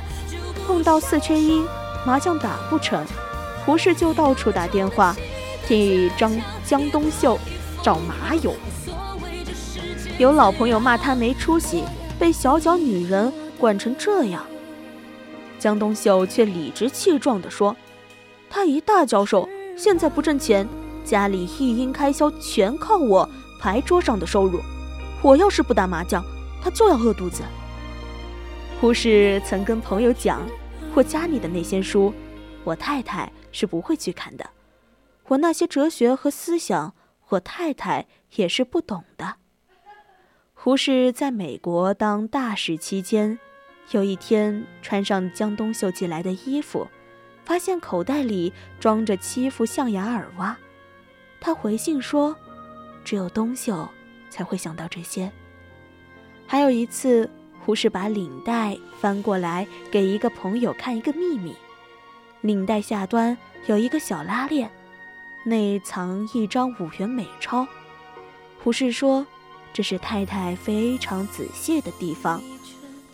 [0.65, 1.63] 碰到四缺一，
[2.03, 3.05] 麻将打不成，
[3.67, 5.15] 胡适就到处打电话，
[5.67, 6.31] 替张
[6.65, 7.37] 江冬秀
[7.83, 8.51] 找麻友。
[10.17, 11.83] 有老朋友骂他没出息，
[12.17, 13.31] 被小脚女人。
[13.57, 14.45] 惯成这样，
[15.59, 17.75] 江冬秀却理直气壮地说
[18.49, 20.67] ：“他一大教授，现在不挣钱，
[21.03, 23.27] 家里一应开销全靠我
[23.59, 24.59] 牌桌上的收入。
[25.23, 26.23] 我要是不打麻将，
[26.61, 27.41] 他就要饿肚子。”
[28.79, 30.47] 胡适曾跟朋友讲
[30.93, 32.13] ：“我家里的那些书，
[32.63, 34.47] 我太太是不会去看的。
[35.29, 36.93] 我那些哲学和思想，
[37.29, 38.05] 我太太
[38.35, 39.37] 也是不懂的。”
[40.53, 43.39] 胡适在美国当大使期间。
[43.91, 46.85] 有一天，穿上江冬秀寄来的衣服，
[47.45, 50.57] 发现口袋里装着七副象牙耳挖。
[51.39, 52.35] 他回信说
[53.05, 53.87] ：“只有冬秀
[54.29, 55.31] 才会想到这些。”
[56.45, 57.29] 还有一次，
[57.63, 61.55] 胡适把领带翻过来给一个朋友看一个秘密，
[62.41, 64.69] 领带下端有一个小拉链，
[65.45, 67.65] 内藏一张五元美钞。
[68.61, 69.25] 胡适说
[69.71, 72.41] ：“这是太太非常仔细的地方。”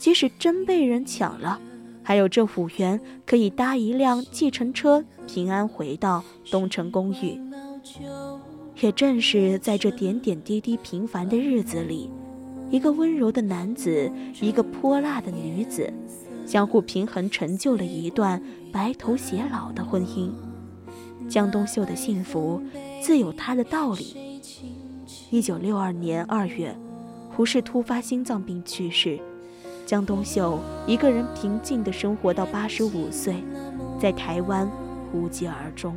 [0.04, 1.58] 即使真被人抢了，
[2.04, 7.40] 还有这五元可以搭一辆计程车平安回到东城公寓。
[8.82, 12.10] 也正是在这点点滴滴平凡的日子里，
[12.70, 15.90] 一个温柔的男子，一个泼辣的女子，
[16.46, 18.44] 相互平衡，成就了一段
[18.74, 20.30] 白头偕老的婚姻。
[21.30, 22.62] 江冬秀的幸福
[23.02, 24.42] 自有他的道理。
[25.30, 26.78] 一九六二年二月，
[27.30, 29.18] 胡适突发心脏病去世。
[29.94, 33.44] 江冬秀一个人平静地生活到八十五岁，
[34.02, 34.68] 在台湾
[35.14, 35.96] 无疾而终。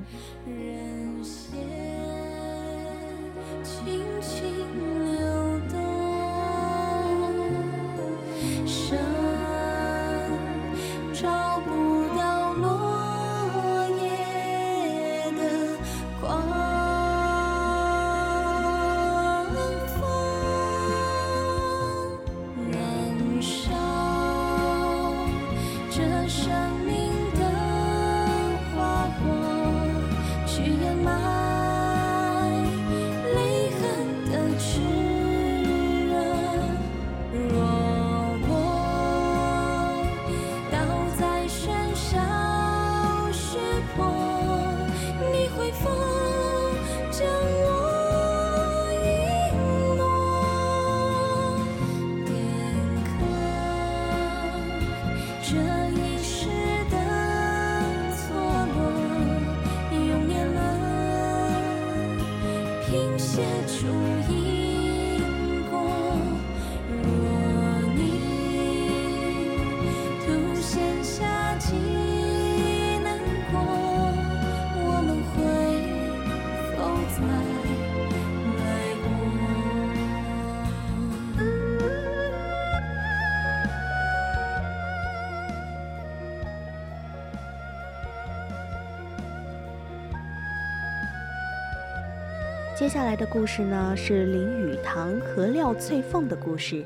[92.79, 96.84] 接下来的故事呢，是林语堂和廖翠凤的故事。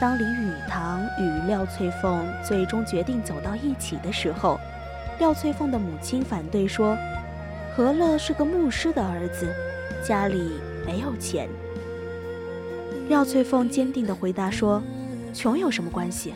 [0.00, 4.60] 当林语堂与廖翠凤最终决定走到一起的时候，
[5.18, 6.96] 廖翠凤的母亲反对说
[7.74, 9.52] ：“何乐是个牧师的儿子，
[10.06, 10.52] 家里
[10.86, 11.48] 没有钱。”
[13.10, 14.80] 廖翠凤坚定地回答说
[15.34, 16.32] ：“穷有什么关系？”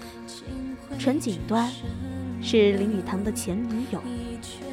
[0.98, 1.70] 陈锦端
[2.42, 4.02] 是林语堂的前女友，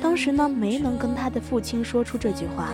[0.01, 2.73] 当时呢没能跟他的父亲说出这句话。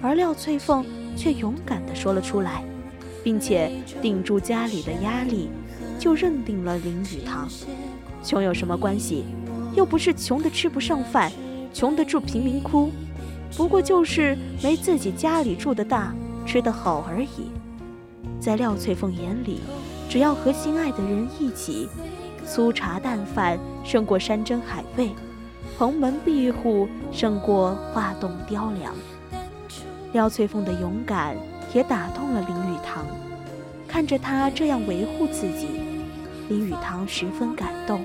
[0.00, 0.84] 而廖翠凤
[1.16, 2.62] 却勇敢地说了出来，
[3.24, 3.70] 并且
[4.00, 5.50] 顶住家里的压力，
[5.98, 7.48] 就认定了林语堂。
[8.22, 9.24] 穷有什么关系？
[9.74, 11.30] 又不是穷得吃不上饭，
[11.72, 12.90] 穷得住贫民窟，
[13.56, 16.14] 不过就是没自己家里住的大、
[16.46, 17.50] 吃得好而已。
[18.40, 19.60] 在廖翠凤眼里，
[20.08, 21.88] 只要和心爱的人一起，
[22.46, 25.10] 粗茶淡饭胜过山珍海味，
[25.76, 28.94] 蓬门闭户胜过画栋雕梁。
[30.12, 31.36] 廖翠凤的勇敢
[31.74, 33.04] 也打动了林语堂，
[33.86, 35.68] 看着她这样维护自己，
[36.48, 38.04] 林语堂十分感动。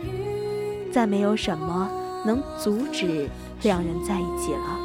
[0.91, 1.89] 再没有什么
[2.25, 3.29] 能阻止
[3.63, 4.79] 两人在一起了。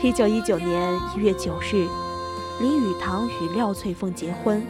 [0.00, 1.86] 一九一九年一月九日，
[2.60, 4.64] 林语堂与廖翠凤结婚。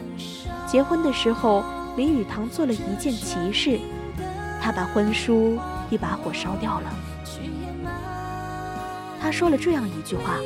[0.65, 1.63] 结婚的时候，
[1.95, 3.79] 林语堂做了一件奇事，
[4.61, 5.59] 他把婚书
[5.89, 6.93] 一把火烧掉了。
[9.21, 10.39] 他说了这样一句话。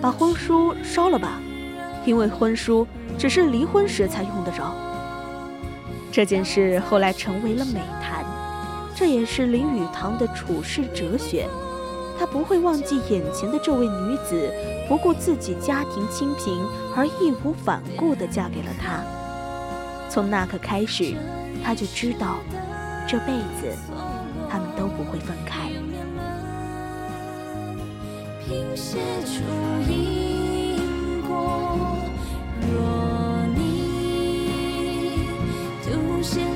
[0.00, 1.40] 把婚书烧了吧，
[2.04, 2.86] 因为婚书
[3.18, 4.74] 只是离婚时才用得着。
[6.12, 8.24] 这件事后来成为了美谈，
[8.94, 11.46] 这也是林语堂的处世哲学。
[12.18, 14.50] 他不会忘记眼前的这位女子，
[14.88, 16.58] 不顾自己家庭清贫
[16.96, 19.02] 而义无反顾地嫁给了他。
[20.08, 21.14] 从那刻开始，
[21.62, 22.36] 他就知道，
[23.06, 23.26] 这辈
[23.60, 23.76] 子
[24.48, 25.70] 他们都不会分开。
[28.48, 29.42] 拼写出
[29.90, 31.76] 因果。
[32.60, 35.28] 若你
[35.84, 36.46] 独显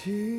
[0.00, 0.29] 凄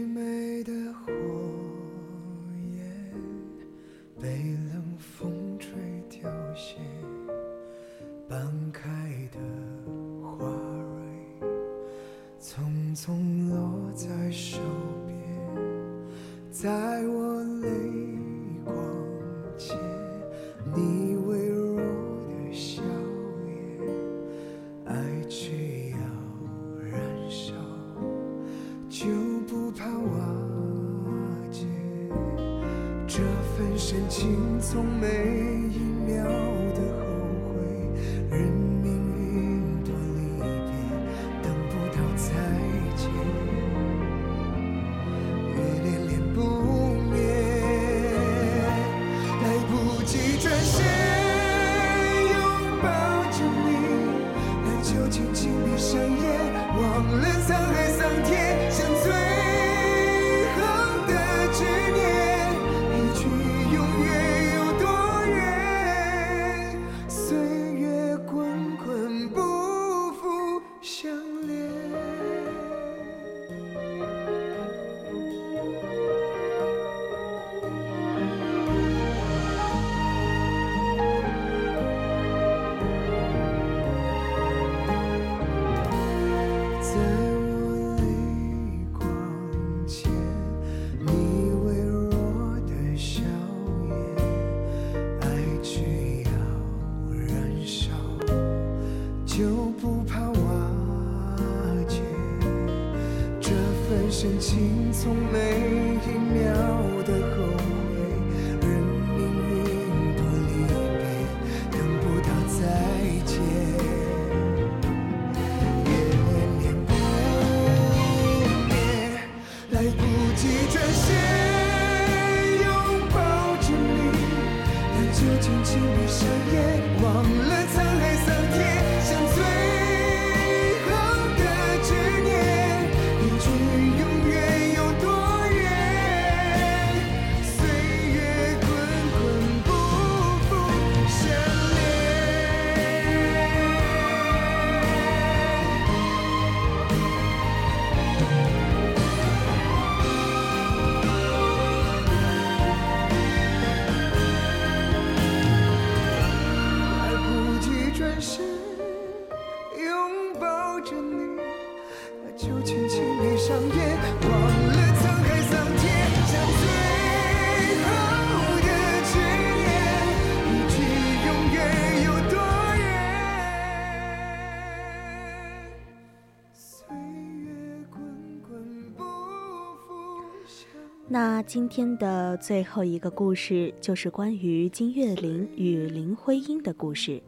[181.43, 187.21] 今天的最后一个故事就是关于金岳霖与林徽因的故事。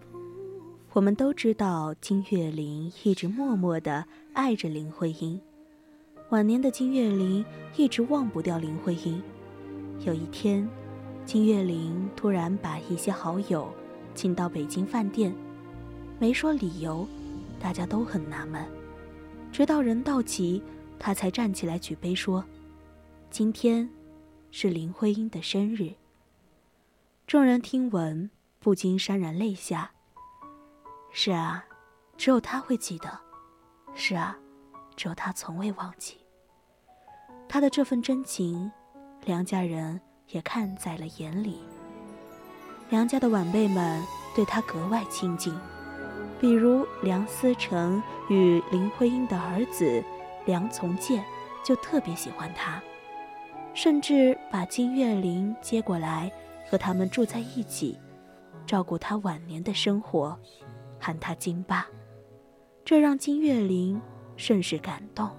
[0.91, 5.39] 我们都知道，金岳霖一直默默地爱着林徽因。
[6.29, 7.43] 晚年的金岳霖
[7.75, 9.21] 一直忘不掉林徽因。
[10.05, 10.67] 有一天，
[11.25, 13.67] 金岳霖突然把一些好友
[14.13, 15.33] 请到北京饭店，
[16.19, 17.07] 没说理由，
[17.59, 18.63] 大家都很纳闷。
[19.51, 20.61] 直到人到齐，
[20.99, 22.43] 他才站起来举杯说
[23.31, 23.89] ：“今天
[24.55, 25.95] 是林徽因的生日。”
[27.25, 29.91] 众人听闻，不禁潸然泪下。
[31.11, 31.65] 是啊，
[32.15, 33.09] 只有他会记得；
[33.95, 34.37] 是啊，
[34.95, 36.19] 只有他从未忘记。
[37.49, 38.71] 他的这份真情，
[39.25, 39.99] 梁家人
[40.29, 41.63] 也看在了眼里。
[42.89, 44.03] 梁家的晚辈们
[44.35, 45.51] 对他格外亲近，
[46.39, 50.03] 比如梁思成与林徽因的儿子
[50.45, 51.23] 梁从诫
[51.65, 52.79] 就特别喜欢他，
[53.73, 56.31] 甚至把金岳霖接过来
[56.69, 57.97] 和他们住在一起，
[58.65, 60.37] 照顾他晚年的生活，
[60.99, 61.87] 喊他金爸，
[62.85, 63.99] 这让金岳霖
[64.35, 65.29] 甚是感动。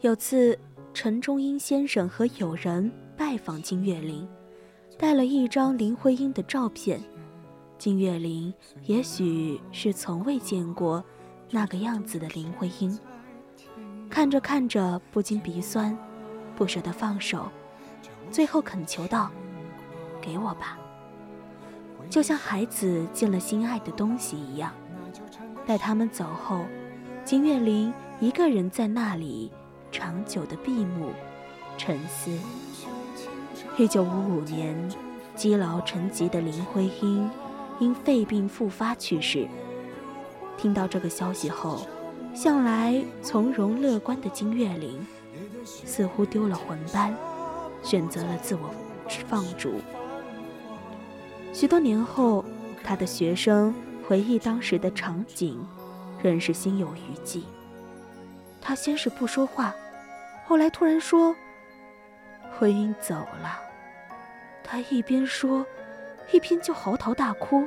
[0.00, 0.56] 有次，
[0.92, 4.28] 陈中英先生和友人拜访金岳霖，
[4.98, 7.00] 带了一张林徽因的照片。
[7.78, 8.52] 金岳霖
[8.84, 11.04] 也许是从未见过
[11.50, 12.98] 那个样子的林徽因，
[14.16, 15.94] 看着看着不禁鼻酸，
[16.56, 17.50] 不舍得放手，
[18.30, 19.30] 最后恳求道
[20.22, 20.78] ：“给我吧。”
[22.08, 24.72] 就像孩子见了心爱的东西一样。
[25.66, 26.64] 待他们走后，
[27.26, 29.52] 金岳霖一个人在那里
[29.92, 31.10] 长久的闭目
[31.76, 32.30] 沉思。
[33.76, 34.74] 一九五五年，
[35.34, 37.30] 积劳成疾的林徽因
[37.80, 39.46] 因肺病复发去世。
[40.56, 41.86] 听到这个消息后，
[42.36, 45.04] 向来从容乐观的金岳霖
[45.64, 47.16] 似乎丢了魂般，
[47.82, 48.70] 选择了自我
[49.26, 49.80] 放逐。
[51.50, 52.44] 许多年后，
[52.84, 53.74] 他的学生
[54.06, 55.66] 回忆当时的场景，
[56.22, 57.42] 仍是心有余悸。
[58.60, 59.74] 他先是不说话，
[60.44, 61.34] 后来突然说
[62.58, 63.58] ：“徽因走了。”
[64.62, 65.64] 他一边说，
[66.32, 67.66] 一边就嚎啕大哭，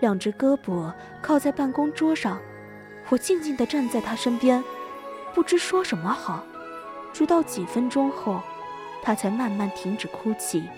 [0.00, 0.92] 两只胳膊
[1.22, 2.38] 靠在办公桌上。
[3.08, 4.62] 我静静地站在他身边，
[5.34, 6.42] 不知说什么好。
[7.12, 8.42] 直到几分钟后，
[9.02, 10.68] 他才慢慢停止哭泣，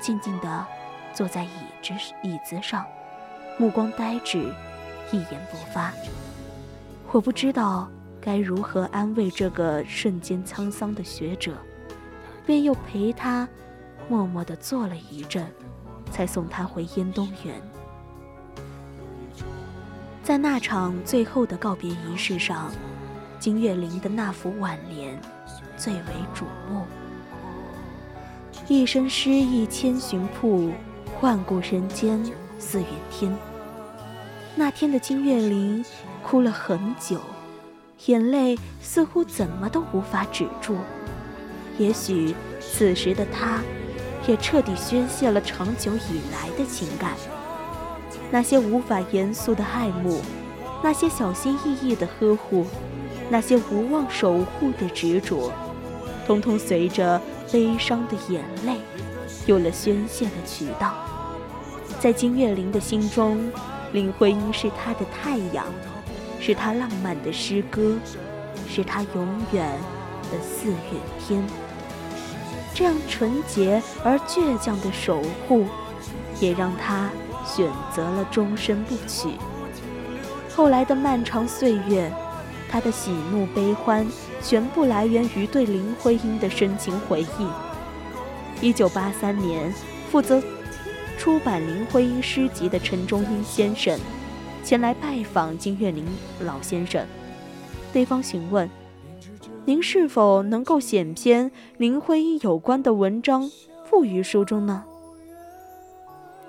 [0.00, 0.66] 静静地
[1.12, 1.48] 坐在椅
[1.82, 2.84] 子椅子上，
[3.58, 4.38] 目光呆滞，
[5.12, 5.92] 一言不发。
[7.12, 7.88] 我不知道
[8.20, 11.52] 该如何安慰这个瞬间沧桑的学者，
[12.44, 13.48] 便又陪他
[14.08, 15.46] 默默地坐了一阵，
[16.10, 17.60] 才送他回燕东园。
[20.26, 22.72] 在那场最后的告别仪式上，
[23.38, 25.16] 金岳霖的那幅挽联
[25.76, 26.00] 最为
[26.34, 26.84] 瞩目
[28.66, 30.72] ：“一生诗意千寻瀑，
[31.20, 32.20] 万古人间
[32.58, 33.32] 似云天。”
[34.56, 35.84] 那天的金岳霖
[36.24, 37.20] 哭了很久，
[38.06, 40.76] 眼泪似乎怎么都无法止住。
[41.78, 43.62] 也许此时的他，
[44.26, 47.12] 也彻底宣泄了长久以来的情感。
[48.30, 50.20] 那些无法严肃的爱慕，
[50.82, 52.66] 那些小心翼翼的呵护，
[53.30, 55.52] 那些无望守护的执着，
[56.26, 57.20] 统统随着
[57.52, 58.76] 悲伤的眼泪，
[59.46, 60.94] 有了宣泄的渠道。
[62.00, 63.50] 在金岳霖的心中，
[63.92, 65.64] 林徽因是他的太阳，
[66.40, 67.96] 是他浪漫的诗歌，
[68.68, 69.70] 是他永远
[70.30, 71.42] 的四月天。
[72.74, 75.64] 这样纯洁而倔强的守护，
[76.40, 77.08] 也让他
[77.56, 79.30] 选择了终身不娶。
[80.54, 82.12] 后来的漫长岁月，
[82.68, 84.06] 他的喜怒悲欢
[84.42, 87.48] 全部来源于对林徽因的深情回忆。
[88.60, 89.72] 一九八三年，
[90.10, 90.42] 负责
[91.16, 93.98] 出版林徽因诗集的陈中英先生
[94.62, 96.04] 前来拜访金岳霖
[96.40, 97.06] 老先生，
[97.90, 98.68] 对方询问。
[99.64, 103.50] 您是否能够选篇林徽因有关的文章
[103.84, 104.84] 附于书中呢？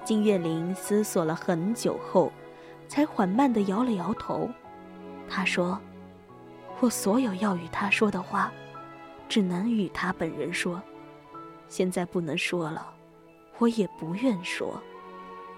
[0.07, 2.31] 金岳霖思索了很久后，
[2.87, 4.49] 才缓慢地摇了摇头。
[5.29, 5.77] 他说
[6.79, 8.49] ：“我所有要与他说的话，
[9.27, 10.81] 只能与他本人说，
[11.67, 12.87] 现在不能说了，
[13.57, 14.81] 我也不愿说。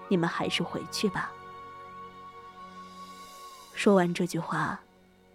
[0.08, 1.30] 你们还是回去吧。”
[3.72, 4.80] 说完这句话，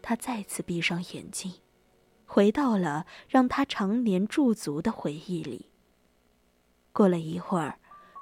[0.01, 1.53] 他再次闭上眼睛。
[2.25, 5.69] 回到了让他常年驻足的回忆里。
[6.91, 7.79] 过了一会儿，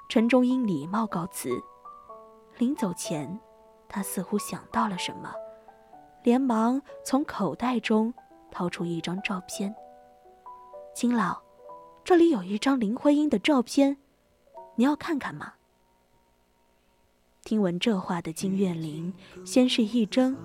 [0.09, 1.49] 陈忠英礼貌告辞。
[2.57, 3.39] 临走前，
[3.89, 5.33] 他似乎想到了什么，
[6.23, 8.13] 连忙从口袋中
[8.51, 9.73] 掏出一张照片。
[10.93, 11.41] 金老，
[12.03, 13.97] 这里有一张林徽因的照片，
[14.75, 15.53] 你要看看吗？
[17.43, 19.11] 听闻这话的金岳霖
[19.43, 20.35] 先是一怔，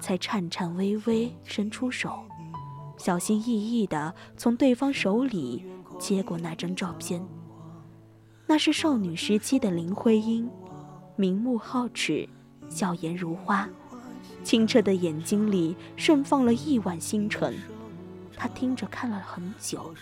[0.00, 2.18] 才颤颤巍巍伸出手。
[2.96, 5.64] 小心翼翼地从对方手里
[6.00, 7.24] 接过那张照片。
[8.50, 10.48] 那是少女时期的林徽因，
[11.16, 12.26] 明目皓齿，
[12.70, 13.68] 笑颜如花，
[14.42, 17.54] 清澈的眼睛里盛放了亿万星辰。
[18.34, 19.92] 他听着看了很久，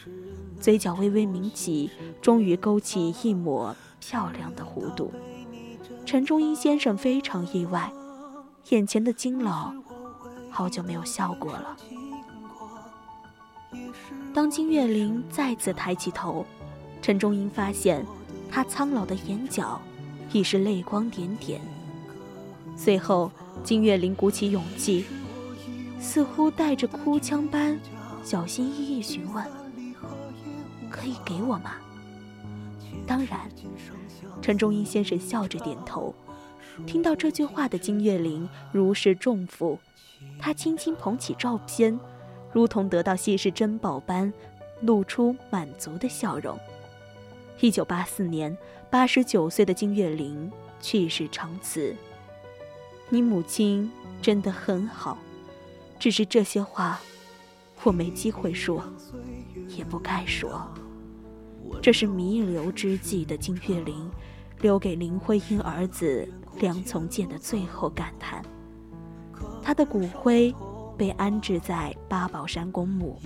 [0.60, 1.90] 嘴角微微抿起，
[2.22, 5.12] 终于勾起一抹漂亮的弧度。
[6.04, 7.92] 陈忠英先生非常意外，
[8.68, 9.72] 眼前的金老，
[10.48, 11.76] 好久没有笑过了。
[14.32, 16.46] 当金岳霖再次抬起头，
[17.02, 18.06] 陈忠英发现
[18.50, 19.80] 他苍老的眼角
[20.32, 21.60] 已是泪光点点。
[22.76, 23.30] 随后，
[23.64, 25.06] 金岳霖鼓起勇气，
[25.98, 27.78] 似乎带着哭腔般
[28.22, 29.44] 小心翼翼询问
[30.90, 31.76] ：“可以给我吗？”
[33.06, 33.40] 当然，
[34.42, 36.14] 陈忠英先生笑着点头。
[36.86, 39.78] 听到这句话的金岳霖如释重负，
[40.38, 41.98] 他轻轻捧起照片。
[42.52, 44.32] 如同得到稀世珍宝般，
[44.82, 46.58] 露出满足的笑容。
[47.60, 48.56] 一九八四年，
[48.90, 50.50] 八十九岁的金岳霖
[50.80, 51.94] 去世长辞。
[53.08, 55.18] 你母亲真的很好，
[55.98, 57.00] 只是这些话，
[57.82, 58.82] 我没机会说，
[59.68, 60.66] 也不该说。
[61.80, 64.10] 这是弥留之际的金岳霖，
[64.60, 66.28] 留给林徽因儿子
[66.60, 68.44] 梁从诫的最后感叹。
[69.62, 70.54] 他的骨灰。
[70.98, 73.18] 被安置在八宝山公墓，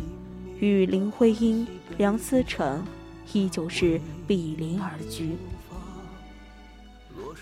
[0.59, 1.65] 与林徽因、
[1.98, 2.85] 梁思成
[3.32, 5.36] 依旧是比邻而居，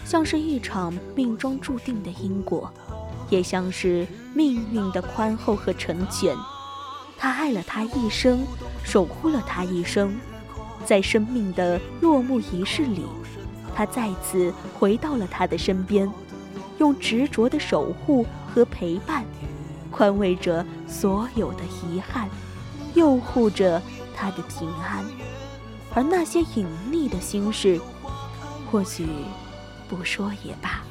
[0.04, 2.72] 像是一场命中注定的因果，
[3.30, 6.36] 也像是命运的宽厚和成全。
[7.16, 8.40] 他爱了她一生，
[8.84, 10.14] 守护了她一生，
[10.84, 13.04] 在生命的落幕仪式里，
[13.74, 16.10] 他再次回到了她的身边，
[16.78, 19.24] 用执着的守护和陪伴。
[19.90, 22.28] 宽慰着所有的遗憾，
[22.94, 23.82] 佑护着
[24.14, 25.02] 他的平安，
[25.98, 27.80] 而那些隐匿的心事，
[28.70, 29.04] 或许
[29.88, 30.84] 不说也罢。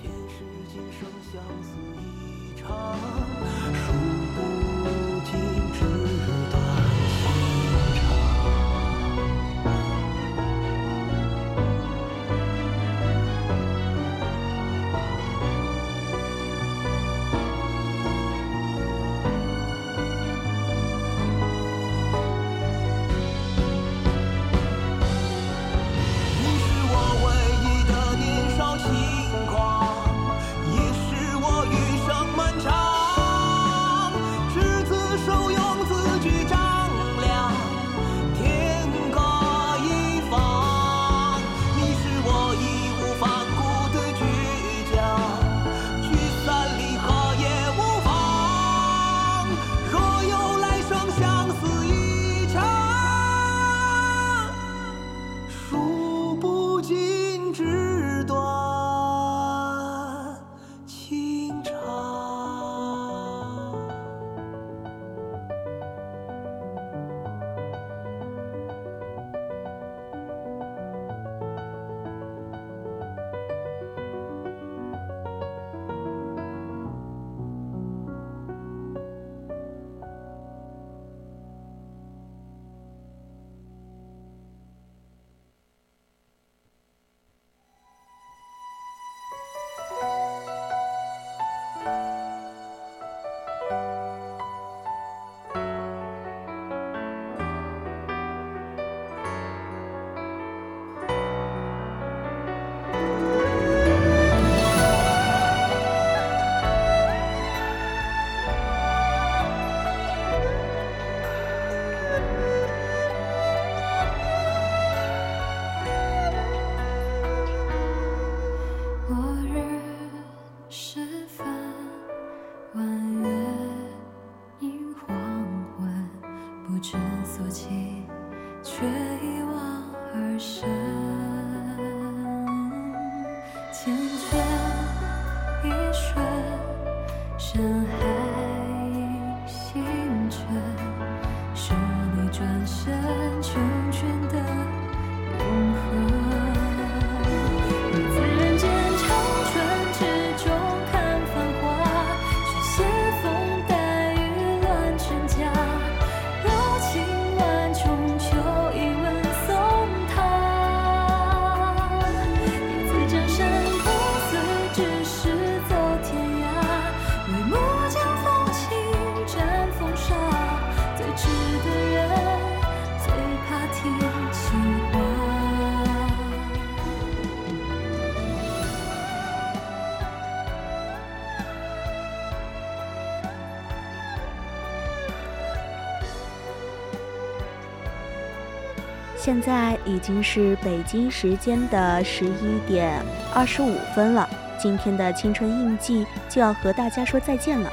[189.28, 193.04] 现在已经是北京时间的十一点
[193.36, 194.26] 二十五分了，
[194.58, 197.70] 今天的青春印记就要和大家说再见了。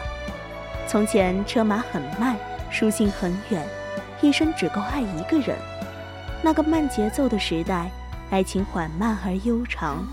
[0.88, 2.36] 从前车马很慢，
[2.72, 3.64] 书信很远，
[4.20, 5.56] 一生只够爱一个人。
[6.42, 7.88] 那个慢节奏的时代，
[8.30, 10.04] 爱情缓慢而悠长，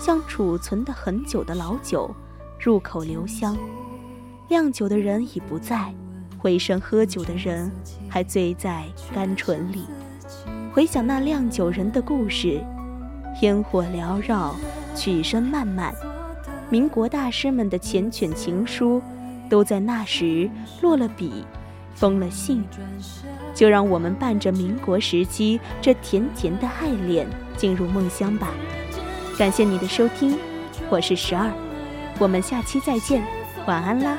[0.00, 2.10] 像储存的很久的老酒，
[2.58, 3.54] 入口留香。
[4.48, 5.92] 酿酒的人已不在，
[6.38, 7.70] 回身喝酒的人
[8.08, 9.84] 还醉在甘醇里。
[10.76, 12.62] 回想那酿酒人的故事，
[13.40, 14.54] 烟火缭绕，
[14.94, 15.94] 曲声漫漫，
[16.68, 19.00] 民国大师们的缱绻情书，
[19.48, 20.50] 都在那时
[20.82, 21.46] 落了笔，
[21.94, 22.62] 封了信。
[23.54, 27.26] 就让我们伴着民国时期这甜甜的爱恋
[27.56, 28.48] 进入梦乡吧。
[29.38, 30.36] 感谢你的收听，
[30.90, 31.50] 我是十二，
[32.18, 33.24] 我们下期再见，
[33.66, 34.18] 晚安啦。